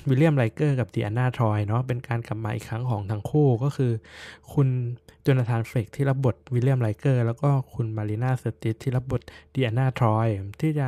[0.10, 3.92] วิลเลียมไลเกอร์กับดีอานาทรอยเนาะเป็นการกลับมาอีกครั้งของทั้งคู่ก็คือ
[4.54, 4.68] คุณ
[5.26, 9.22] จนาธานเฟกที่รับบทวิลเลียมไลเกอร์แล้วก็คุณมารีนาสติสที่รับบท
[9.56, 10.28] ดีอานาทรอย
[10.62, 10.88] ที่จะ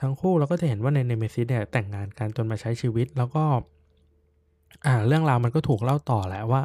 [0.00, 3.44] ทั้งคู่เราก็จะเห็นว่าในเนเมซิสเนี่ยแต่งงานกันจนมาใช้ชีวิตแล้วก็
[4.86, 6.62] อ่าเรื่องราวมันก็ถูกเล่าต่อแหละว่า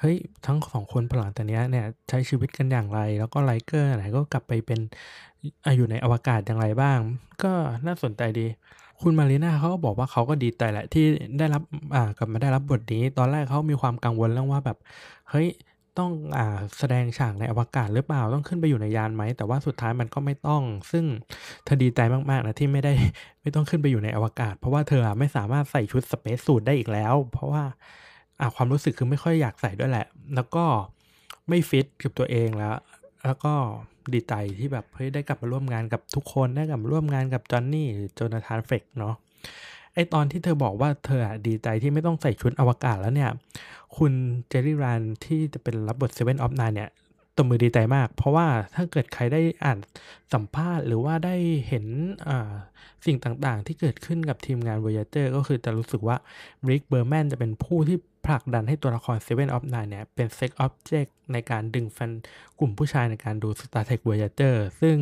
[0.00, 0.16] เฮ้ย
[0.46, 4.80] ทั้งสองคนหลังแต่งเนี้ยเนี่ยใช้ชีวิตกันอย่างไร แล้วก็ไลเกอร์ไหนก็กลับไปเป็น
[5.76, 6.98] อยู่ในอวกาศอย่างไรบ้าง
[7.42, 7.52] ก็
[7.86, 8.46] น่าสนใจดี
[9.02, 11.04] คุณมารีนาเขาก็บอกว่าเขาก็ดีใจแหละที่
[11.38, 11.62] ได้รับ
[11.94, 14.78] อ่ากลับมาได้รับบทนี้ ตอนแรกเขามีความกังวลเรื่องว่าแบบ
[15.30, 15.48] เฮ้ย
[15.98, 21.04] ต้องอ่าแสดงฉากในอวกาศหรือเปล่าต้องขึ้นไปอยู่ในยานไหม แต่ว่าสุดท้ายมันก็ไม่ต้อง ซึ่ง
[21.64, 22.92] เธอดีใจมากๆนะที่ไม่ได้
[23.42, 27.64] ไม่ต้องขึ้นไปอยู่ในอวกาศ เพราะว่าเธอไม่สามารถใส่ชุดสเปซสูทได้อีกแล้ว เพราะว่า
[28.40, 30.64] อ่าความรู้สึกคือไม่ค่อยอยากใส่ด้วยแหละ แล้วก็
[31.48, 32.74] ไม่ฟิตกับตัวเองแล้ว
[33.26, 33.52] แล้วก็
[34.14, 39.14] ดีใจที่แบบเฮ้ยได้กลับมาร่วมงานกับทุกคนได้กลับมาร่วมงานกับจอห์นนี่หรือโจนาธานเฟกเนาะ
[39.94, 43.30] ไอตอนที่เธอบอกว่าเธอดีใจที่ไม่ต้องใส่ชุดอวกาศแล้วเนี่ย
[43.96, 44.12] คุณ
[44.48, 46.90] เจอรี่รันที่จะเป็นรับบทเซเว่นออฟนเนี่ย
[47.36, 49.78] ตบมือดีใจมาก เพราะว่าถ้าเกิดใครได้อ่าน
[50.32, 51.36] สัมภาษณ์ หรือว่าได้
[51.68, 51.86] เห็น
[53.06, 56.16] สิ่งต่างๆ ที่เกิดขึ้นกับทีมงาน Voyager ก็คือจะรู้สึกว่า
[56.68, 62.12] ริกเบอร์แมนจะเป็นผู้ที่ผลักดันให้ตัวละคร Seven of Nine เนี่ย เป็น sex object ในการดึงแฟน
[62.58, 64.96] กลุ่มผู้ชายในการดู Star Trek Voyager ซึ่ง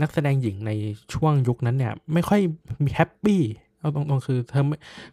[0.00, 0.70] นักแสดงหญิงใน
[1.14, 2.40] ช่วงยุคนั้นเนี่ย ไม่ค่อย
[2.84, 3.42] มี happy
[3.78, 4.64] เอาตรงๆคือเธอ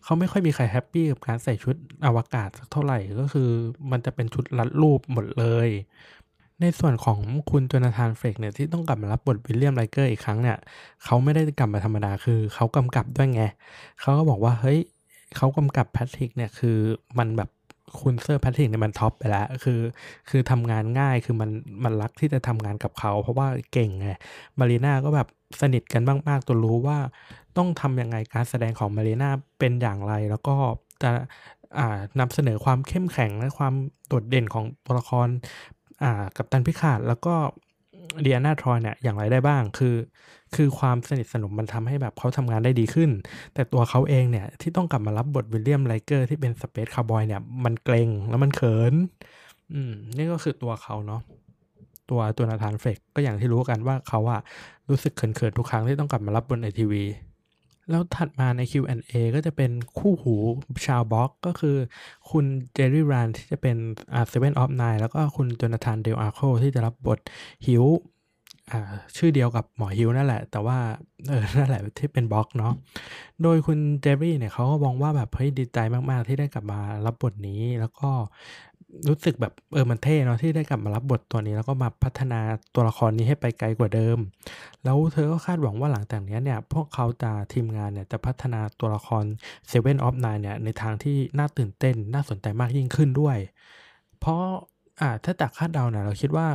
[0.04, 3.50] เขาไม่ค่อยมีใคร happy กับการใส่ชุดอวกาศสักเท่าไหร่ก็คือ
[3.92, 5.70] มันจะเป็นชุดรัดรูปหมดเลย
[6.62, 7.20] ในส่วนของ
[7.52, 10.58] คุณจนาธานเฟกเนี่ยที่ต้องกลับมารับบทวิลเลียมไลเกอร์อีกครั้งเนี่ย
[11.04, 13.44] เขาไม่ได้กลับมาธรรมดาคือเขากำกับด้วยไง
[14.02, 14.80] เขาก็บอกว่าเฮ้ย
[15.36, 16.78] เขากำกับแพทริกเนี่ยคือ
[17.20, 17.50] มันแบบ
[18.00, 19.80] คุณเซอร์แพทริกเนี่ยมัน top ไปแล้ว คือ
[20.30, 21.50] คือทำงานง่ายคือมัน
[21.84, 24.10] มันรักที่จะทำงานกับเขา เพราะว่าเก่งไง
[24.60, 25.28] มารีนาก็แบบ
[25.62, 26.98] สนิทกันมากๆจนรู้ว่า
[27.58, 29.30] ต้องทำยังไงการแสดงของมารีนา
[29.60, 30.56] เป็นอย่างไรแล้วก็
[31.04, 31.12] จะ
[32.20, 33.74] นำเสนอความเข้มแข็งและความ
[34.08, 35.28] โดดเด่นของตัวละคร
[36.04, 37.36] อ่ากัปตันพิคาร์ดแล้วก็
[38.22, 39.96] เดียนาทรอยเนี่ยอย่างไรได้บ้างคือ
[40.56, 43.10] คือความสนิทสนมมันทำให้แบบเขาทำงานได้ดีขึ้น
[43.54, 48.94] แต่ตัวเขาเองเนี่ยที่ต้องกลับมารับบทวิลเลียมไลเกอร์ที่เป็น space cowboy เนี่ยมันเกรงแล้วมันเขิน
[49.74, 51.22] อืมนี่ก็คือตัวเขาเนาะ
[52.10, 54.42] ตัวตัวนาธานเฟกก็อย่างที่รู้กันว่าเขาอะ
[54.90, 57.04] รู้สึกเขินๆทุกครั้งที่ต้องกลับมารับบนไอทีวี
[57.90, 60.36] แล้วถัดมาใน Q&A ก็จะเป็นคู่หู
[60.88, 61.78] ชาวบอร์ก ก็คือ
[62.32, 63.78] คุณเจอรี่รันที่จะเป็น
[64.14, 67.20] อ่า Seven of Nine แล้วก็คุณจนาธานเดลอาร์โคที่จะรับบท
[67.66, 67.86] ฮิว
[68.72, 68.82] อ่า
[69.18, 70.78] ชื่อเดียวกับหมอฮิวนั่นแหละ แต่ว่า
[71.28, 72.74] เออนั่นแหละที่เป็นบอร์กเนาะ
[73.44, 78.10] โดยคุณเจอรี่เนี่ยเขาก็มองว่าแบบเฮ้ยดีใจมาก ๆ ที่ได้กลับมารับบทนี้ แล้วก็
[79.08, 82.40] รู้สึกแบบเออมันเท่เนาะที่ได้กลับมารับบทตัวนี้ แล้วก็มาพัฒนา
[82.76, 84.18] ตัวละครนี้ให้ไปไกลกว่าเดิม
[84.84, 89.24] แล้วเธอก็คาดหวังว่าหลังจากนี้เนี่ยพวกเขาจะทีมงานเนี่ยจะพัฒนาตัวละคร
[89.72, 93.38] Seven of Nine เนี่ยในทางที่น่าตื่นเต้นน่าสนใจมากยิ่งขึ้นด้วย
[94.20, 94.42] เพราะ
[95.02, 96.48] อ่าถ้าจากคาดเดาเนี่ยเราคิดว่า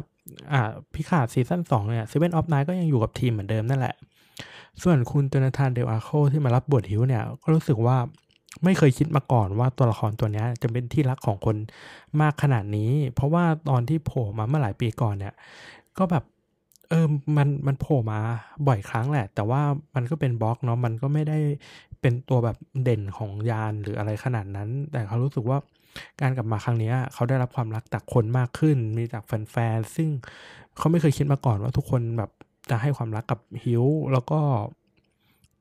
[0.53, 3.95] อ่า Picard ซีซั่นสองเนี่ย Seven of Nine ก็ยังอยู่กับทีมเหมือนเดิมนั่นแหละ
[4.83, 7.97] ส่วนคุณ Jonathan Del Arco ที่มารับบทฮิวเนี่ยก็รู้สึกว่า
[8.65, 11.57] ไม่เคยคิดมาก่อนว่าตัวละครตัวนี้จะเป็นที่รักของคน
[12.21, 15.35] มากขนาดนี้ เพราะว่าตอนที่โผล่มาเมื่อหลายปีก่อนเนี่ย
[15.99, 16.25] ก็แบบ
[16.89, 18.21] เออมันมันโผล่มา
[18.69, 19.63] บ่อยครั้งแหละ แต่ว่า
[19.95, 21.39] มันก็เป็นบล็อกเนาะมันก็ไม่ได้
[22.01, 25.59] เป็นตัวแบบเด่นของยานหรืออะไรขนาดนั้น แต่เขารู้สึกว่า
[26.21, 30.09] การกลับมาครั้งนี้เขาได้รับความรักจากคนมากขึ้น มีจากแฟนๆซึ่ง
[30.77, 32.31] เขาไม่เคยคิดมาก่อนว่าทุกคนแบบ
[32.71, 34.41] จะให้ความรักกับฮิวแล้วก็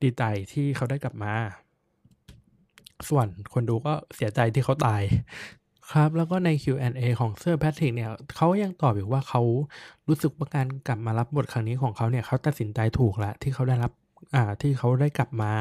[0.01, 1.33] ดีใจที่เขาได้กลับมา
[3.09, 5.01] ส่วนคนดูก็เสียใจที่เขาตาย
[5.91, 9.41] ครับ แล้วก็ใน Q&A ของเซอร์แพทริกเนี่ยเขายังตอบอีกว่าเขา
[10.07, 13.91] รู้สึกว่าการกลับมารับบทครั้งนี้ของเขาเนี่ยเขาตัดสินใจถูกแล้วที่เขาได้รับ
[14.35, 15.51] อ่าที่เขาได้กลับมา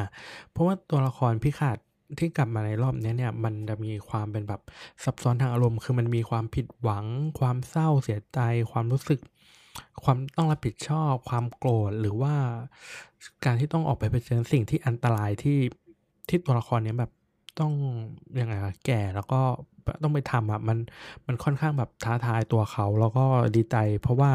[0.50, 1.76] เพราะว่าตัวละคร Picard
[2.18, 4.60] ที่กลับมาในรอบนี้เนี่ยมันจะมีความเป็นแบบ
[5.04, 7.04] ซับซ้อนทางอารมณ์ คือมันมีความผิดหวัง
[7.40, 8.40] ความเศร้าเสียใจ
[8.72, 9.20] ความรู้สึก
[10.04, 12.34] ความต้องรับผิดชอบ ความโกรธหรือว่า
[13.44, 15.58] การที่ต้องออกไปเผชิญสิ่งที่อันตรายที่
[16.28, 17.12] ที่ตัวละครเนี้ยแบบ
[17.58, 17.72] ต้อง
[18.40, 18.54] ยังไง
[18.86, 19.40] แก่แล้วก็
[20.02, 20.78] ต้องไปทำอะมัน
[21.26, 23.24] มันค่อนข้างแบบท้าทายตัวเขาแล้วก็
[23.56, 24.32] ดีใจ เพราะว่า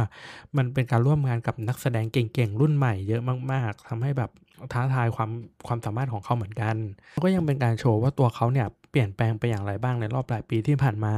[0.58, 4.32] มันเป็นการร่วมงานกับนักแสดงเก่งๆรุ่นใหม่เยอะมาก ๆทำให้แบบ
[4.74, 5.30] ท้าทายความ
[5.68, 6.76] ความสามารถของเขาเหมือนกัน
[7.24, 11.16] ก็ยังเป็นการโชว์ว่าตัวเขาเนี่ยเปลี่ยนแปลงไปอย่างไรบ้างในรอบหลายปีที่ผ่านมา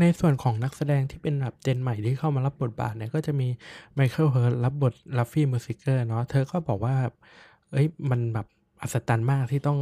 [0.00, 3.48] ในส่วนของนักแสดงที่เป็นแบบ gen ใหม่ที่เข้ามารับบทบาทเนี่ยก็จะมี
[3.94, 6.96] Michelle Hurd รับบท Raffi Musiker เนาะเธอก็บอกว่า
[7.72, 8.46] เอ้ยมันแบบ
[8.84, 9.78] อัศจรรย์มากที่ต้อง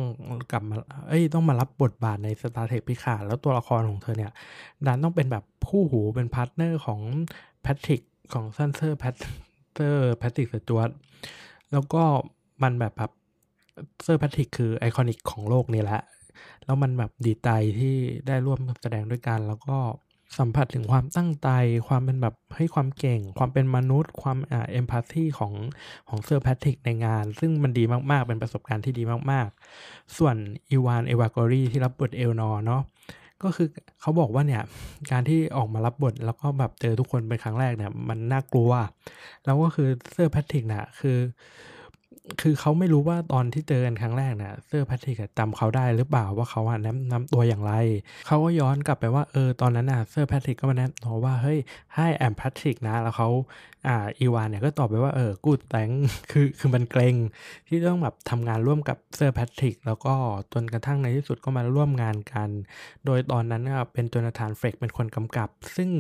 [0.53, 0.76] กลับมา
[1.09, 4.32] เอ้ยต้องมารับบทบาทใน Star Trek Picard แล้วตัวละครของเธอเนี่ย
[4.86, 7.00] ดันต้องเป็นแบบคู่หูเป็น partner ของ
[7.62, 9.14] แพทริกของซันเซอร์แพท
[9.72, 10.90] เตอร์แพทริกสจวต
[11.72, 12.03] แล้วก็
[12.62, 13.12] มันแบบแบบ
[14.05, 16.03] เซอร์แพทริกคือ iconic ของโลกนี่แหละ
[16.64, 17.48] แล้วมันแบบดีใจ
[17.78, 17.94] ที่
[18.26, 19.76] ได้ร่วมแสดงด้วยกัน แล้วก็
[20.39, 21.49] สัมผัสถึงความตั้งใจ
[21.89, 25.53] ความเป็นแบบให้ความเก่ง ความเป็นมนุษย์ ความอ่า empathy ของ
[26.09, 30.37] ของเซอร์แพทริกในงาน ซึ่งมันดีมากๆ เป็นประสบการณ์ที่ดีมากๆ ส่วน
[30.70, 32.83] Evan Evagora ที่รับบท Elnor เนาะ
[33.43, 33.68] ก็คือ
[34.01, 34.62] เขาบอกว่าเนี่ย
[35.11, 38.72] การที่ออกมารับบทแล้วก็แบบเจอทุกคนเป็นครั้งแรกเนี่ยมันน่ากลัว
[39.45, 41.18] แล้วก็คือเซอร์แพทริกนะคือ
[42.41, 47.73] คือเขาไม่รู้ว่าตอนที่เจอกันครั้งแรกเนี่ยเซอร์แพทริกจำเขาได้หรือเปล่าว่าเขาอะแนะนำตัวอย่างไร
[48.27, 51.59] เขาก็ย้อนกลับไปว่าเออตอนนั้นน่ะเซอร์แพทริกก็มาแนะนำว่าเฮ้ย
[51.97, 53.29] Hi I'm Patrick นะ แล้วเขา
[53.87, 55.91] อ่า Evan เนี่ยก็ตอบไปว่าเออ good thank you
[56.31, 57.16] คือมันเกรง
[57.68, 60.14] ที่ต้องแบบทำงานร่วมกับเซอร์แพทริกแล้วก็
[60.53, 62.49] จนกระทั่งในที่สุดก็มาร่วมงานกัน
[63.07, 63.62] โดยตอนนั้น
[63.93, 65.91] เป็น Jonathan Frakes เป็นคนกำกับ ซึ่ง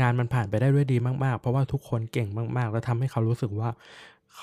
[0.00, 3.70] งานมันผ่านไปได้ด้วยดีมากๆ เพราะว่าทุกคนเก่งมากๆ แล้วทำให้เขารู้สึกว่า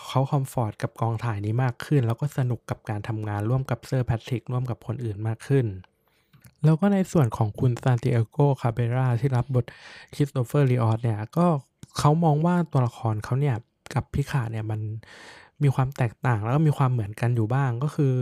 [0.05, 5.65] เขา comfort กับกองถ่ายนี้มากขึ้น แล้วก็สนุกกับการทำงานร่วมกับเซอร์แพทริกร่วมกับคนอื่นมากขึ้น
[6.65, 9.65] แล้วก็ในส่วนของคุณ Santiago Cabrera ที่รับบท
[10.15, 11.45] คริสโตเฟอร์ Rios เนี่ยก็
[11.97, 13.55] เขามองว่าตัวละครเขาเนี่ย
[13.93, 14.79] กับ Picard เนี่ยมัน
[15.63, 18.13] มีความแตกต่างแล้วก็มีความเหมือนกันอยู่บ้างก็คือ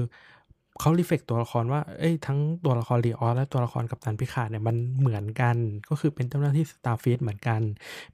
[0.80, 5.56] เขา reflect ตัวละครว่า เอ้ย ทั้งตัวละคร Rios และตัวละครกัปตัน Picard เนี่ยมันเหมือนกัน
[5.90, 7.62] ก็คือเป็นเจ้าหน้าที่ Starfleet เหมือนกัน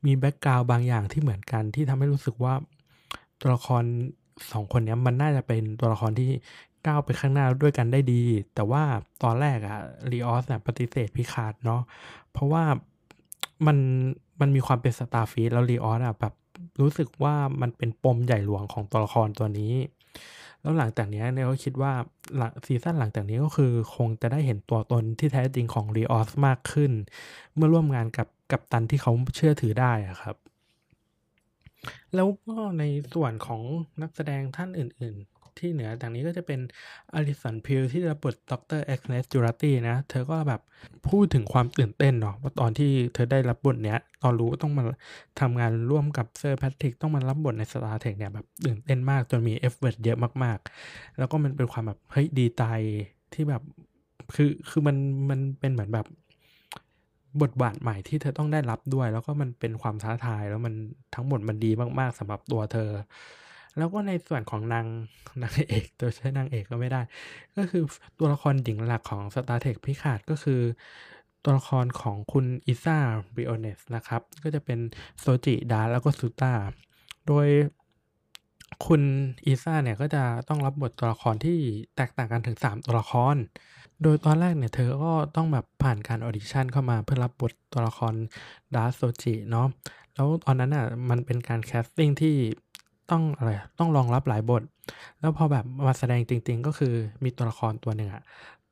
[0.06, 2.54] มี background บางอย่างที่เหมือนกันที่ทำให้รู้สึกว่า
[3.42, 3.84] ตัวละคร
[4.52, 6.30] สองคนนี้มันน่าจะเป็นตัวละครที่
[6.88, 8.24] ก้าวไปข้างหน้าด้วยกันได้ดี
[8.56, 8.84] แต่ว่า
[9.24, 9.80] ตอนแรกอะ
[10.12, 11.82] Rios เนี่ยปฏิเสธ Picard เนาะ
[12.32, 12.64] เพราะว่า
[13.66, 13.78] มัน
[14.42, 16.34] มันมีความเป็น Starfleet แล้ว Rios อะแบบ
[16.82, 19.74] รู้สึกว่ามันเป็นปมใหญ่หลวงของตัวละครตัวนี้
[20.62, 21.94] แล้วหลังจากนี้เนี่ยก็คิดว่า
[22.66, 26.92] ซีซั่นหลังจากนี้ก็คือคงจะได้เห็นตัวตนที่แท้จริงของ Rios มากขึ้น
[27.56, 30.36] เมื่อร่วมงานกับกัปตันที่เขาเชื่อถือได้อะครับ
[32.16, 33.62] แล้วก็ในส่วนของ
[34.02, 36.60] นักแสดงท่านอื่น ๆ ที่เหนือจากนี้ก็จะเป็น
[37.14, 38.82] Alison Pill ที่รับบทดร.
[38.86, 40.62] Agnes Jurati นะ เธอก็แบบ
[41.10, 44.84] พูดถึงความตื่นเต้นเนาะว่าตอนที่เธอได้รับบทเนี้ย ตอนรู้ต้องมา
[45.40, 50.58] ทำงานร่วมกับเซอร์แพทริกต้องมารับบทใน Star Trek เนี่ยแบบตื่นเต้นมากจนมี effort เยอะมาก
[50.88, 52.64] ๆ แล้วก็มันเป็นความแบบเฮ้ยดีใจ
[53.34, 53.62] ที่แบบ
[54.36, 54.98] คือคือมัน
[55.30, 56.06] มันเป็นเหมือนแบบ
[57.42, 60.74] บทบาทใหม่ที่เธอต้องได้รับด้วย แล้วก็มันเป็นความท้าทายแล้วมัน
[61.16, 62.92] ทั้งหมดมันดีมากๆสำหรับตัวเธอ
[63.78, 64.86] แล้วก็ในส่วนของนาง
[65.42, 67.02] นางเอกตัวใช้นางเอกก็ไม่ได้
[67.58, 67.84] ก็คือ
[68.20, 70.62] ตัวละครหญิงหลักของ Star Trek พิขาดก็คือ
[71.44, 72.98] ตัวละครของคุณอิซ่า
[73.36, 74.80] บิโอเนสนะครับ ก็จะเป็น
[75.20, 76.54] โซจิดาแล้วก็ซูตา
[77.28, 77.48] โดย
[78.86, 79.01] คุณ
[79.45, 81.57] Isa เนี่ยก็จะต้องรับบทตัวละครที่
[81.95, 83.36] แตกต่างกันถึง 3 ตัวละคร
[84.03, 88.13] โดยตอนแรกเนี่ยเธอก็ต้องแบบผ่านการออดิชั่นเข้ามาเพื่อรับบทตัวละคร
[88.76, 89.67] Dahj Soji เนาะ
[90.15, 92.36] แล้วตอนนั้นอะมันเป็นการ casting ที่
[93.11, 94.63] ต้องอะไรต้องรองรับหลายบท
[95.19, 96.93] แล้วพอแบบมาแสดงจริง ๆ ก็คือ
[97.24, 98.24] มีตัวละครตัวหนึ่งอะ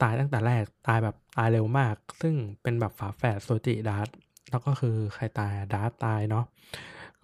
[0.01, 4.15] ตายตั้งแต่แรกตายแบบตายเร็วมาก ซึ่งเป็นแบบฝาแฝด Soji Dahj
[4.51, 6.45] แล้วก็คือใครตาย Dahj ตายเนาะ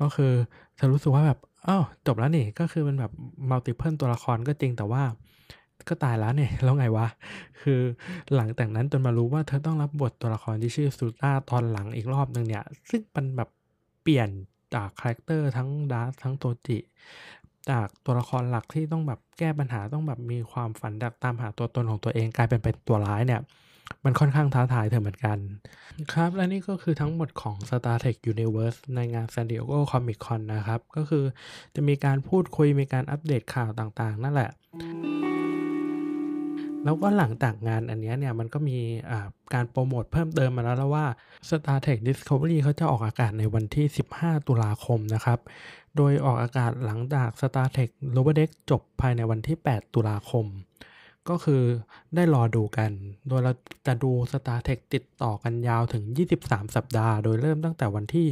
[0.01, 0.31] ก็คือ
[0.75, 3.11] เธอรู้สึกว่าแบบ อ้าวจบแล้วนี่ก็คือมันแบบ
[3.49, 5.03] multiple ตัวละครก็จริงแต่ว่า
[5.89, 7.07] ก็ตายแล้วเนี่ยแล้วไงวะ
[7.61, 7.81] คือ
[8.35, 13.49] หลังจากนั้นจนมารู้ว่าเธอต้องรับบทตัวละครที่ชื่อ Sutra ตอนหลังอีกรอบหนึ่งเนี่ย ซึ่งมันแบบ
[14.01, 14.29] เปลี่ยน
[14.75, 16.77] จากคาแรคเตอร์ทั้ง Dahj ทั้ง Soji
[17.69, 23.41] จากตัวละครหลักที่ต้องแบบแก้ปัญหาต้องแบบมีความฝันดักตามหาตัวตนของตัวเองกลายเป็นเป็นตัวร้ายเนี่ย
[24.05, 25.37] มันค่อนข้างท้าทายเธอเหมือนกัน
[26.13, 31.23] ครับ และนี่ก็คือทั้งหมดของ Star Trek Universe ในงาน San Diego Comic Con นะครับ ก็คือ
[31.75, 34.51] จะมีการพูดคุยมีการอัปเดตข่าวต่างๆ นั่นแหละ
[36.83, 38.77] แล้วก็หลังจากงานอันนี้เนี่ย มันก็มี
[39.53, 41.05] การโปรโมทเพิ่มเติมมาแล้วแล้วว่า
[41.49, 43.85] Star Trek Discovery เขาจะออกอากาศในวันที่
[44.17, 45.39] 15 ตุลาคมนะครับ
[45.95, 50.45] โดยออกอากาศหลังจาก Star Trek Lower Deck จบภายในวันที่ 8 ตุลาคม
[51.29, 51.61] ก็คือ
[52.15, 52.91] ได้รอดูกัน
[53.27, 53.53] โดยเรา
[53.87, 56.03] จะดู Star Trek ติดต่อกันยาวถึง
[56.41, 58.27] 23 สัปดาห์ โดยเริ่มตั้งแต่วันที่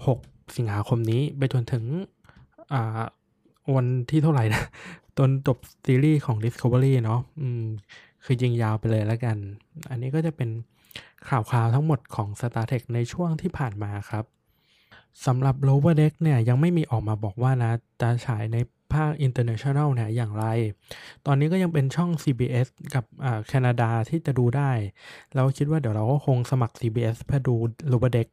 [0.00, 1.84] 6 สิงหาคมนี้ไปจนถึง
[3.74, 4.62] วันที่เท่าไหร่นะ
[5.18, 7.64] จนจบซีรีส์ของ Discovery เนาะอืม
[8.24, 9.36] คือยิงยาวไปเลยแล้วกัน
[9.90, 10.50] อันนี้ก็จะเป็น
[11.28, 14.24] ข่าวคราวทั้งหมดของ Star Trek ในช่วงที่ผ่านมาครับ
[15.26, 18.56] สำหรับ Lower Deck เนี่ยยังไม่มีออกมาบอกว่านะจะฉายใน
[18.94, 20.46] ภาค international เนี่ยอย่างไร
[21.26, 23.04] ตอนนี้ก็ยังเป็นช่อง CBS กับ
[23.48, 24.70] แคนาดาที่จะดูได้
[25.34, 27.54] เราคิดว่าเดี๋ยวเราก็คงสมัคร CBS เพื่อดู
[27.92, 28.28] Lower Deck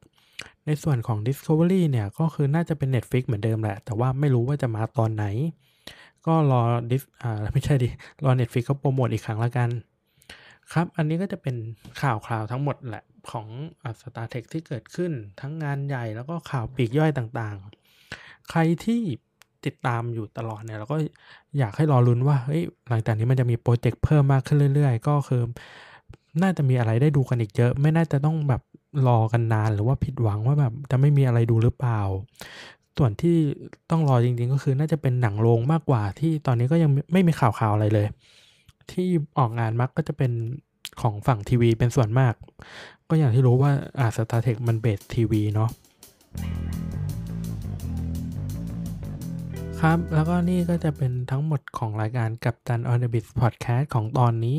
[0.66, 5.26] ในส่วนของ Discovery เนี่ยก็คือน่าจะเป็น Netflix เหมือนเดิมแหละ แต่ว่าไม่รู้ว่าจะมาตอนไหน
[6.26, 7.88] ก็รอดิสอ่าไม่ใช่ดิ
[8.24, 9.70] รอ Netflix เขาโปรโมทอีกครั้งละกัน
[10.72, 11.56] ครับ อันนี้ก็จะเป็น
[12.00, 13.46] ข่าวคราวทั้งหมดแหละของ
[14.00, 19.00] สตาร์เทคที่เกิดขึ้นทั้งงานใหญ่แล้วก็ข่าวปีกย่อยต่างๆ ใครที่
[19.66, 20.96] ติดตามอยู่ตลอดเนี่ยเราก็
[21.58, 25.42] อยากให้รอรุ้นว่าเฮ้ยหลังจากนี้มันจะมีโปรเจกต์เพิ่มมากขึ้นเรื่อย ๆ ก็คือ
[26.42, 28.62] น่าจะมีอะไรได้ดูกันอีกเยอะ ไม่น่าจะต้องแบบ
[29.06, 32.00] รอกันนานหรือว่าผิดหวังว่าแบบจะไม่มีอะไรดูหรือเปล่า
[32.98, 33.36] ส่วนที่
[33.90, 38.06] ต้องรอจริงๆ ก็คือน่าจะเป็นหนังโรงมากกว่าที่ตอนนี้ก็ยังไม่มีข่าวข่าวอะไรเลย
[38.90, 39.08] ที่
[39.38, 40.32] ออกงานมักก็จะเป็น
[41.00, 42.34] ของฝั่งทีวีเป็นส่วนมาก
[43.08, 45.70] ก็อย่างที่รู้ว่าอา Star Trek มัน base ทีวีเนาะ
[49.86, 54.58] ครับ แล้วก็นี่ก็จะเป็นทั้งหมดของรายการ Captain on the Bridge พอดแคสต์ของตอนนี้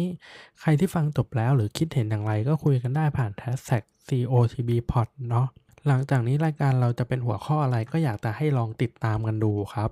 [0.61, 5.47] ใครที่ฟังจบแล้วหรือคิดเห็นอย่างไรก็คุยกันได้ผ่านแฮชแท็ก COTB Pod เนาะ
[5.87, 9.89] หลังจากนี้รายการเราจะเป็นหัวข้ออะไรก็อยากจะให้ลองติดตามกันดูครับ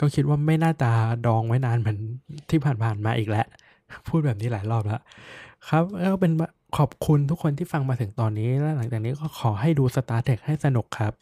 [0.00, 0.90] ก็คิดว่าไม่น่าจะ
[1.26, 1.98] ดองไว้นานเหมือน
[2.50, 3.46] ที่ผ่านๆมาอีกแล้ว
[4.08, 5.00] พูดแบบนี้หลายรอบแล้ว
[5.68, 6.32] ครับก็เป็น
[6.78, 11.12] ขอบคุณทุกคนที่ฟังมาถึงตอนนี้ และหลังจากนี้ก็ขอให้ดู Star Trek ให้สนุกครับ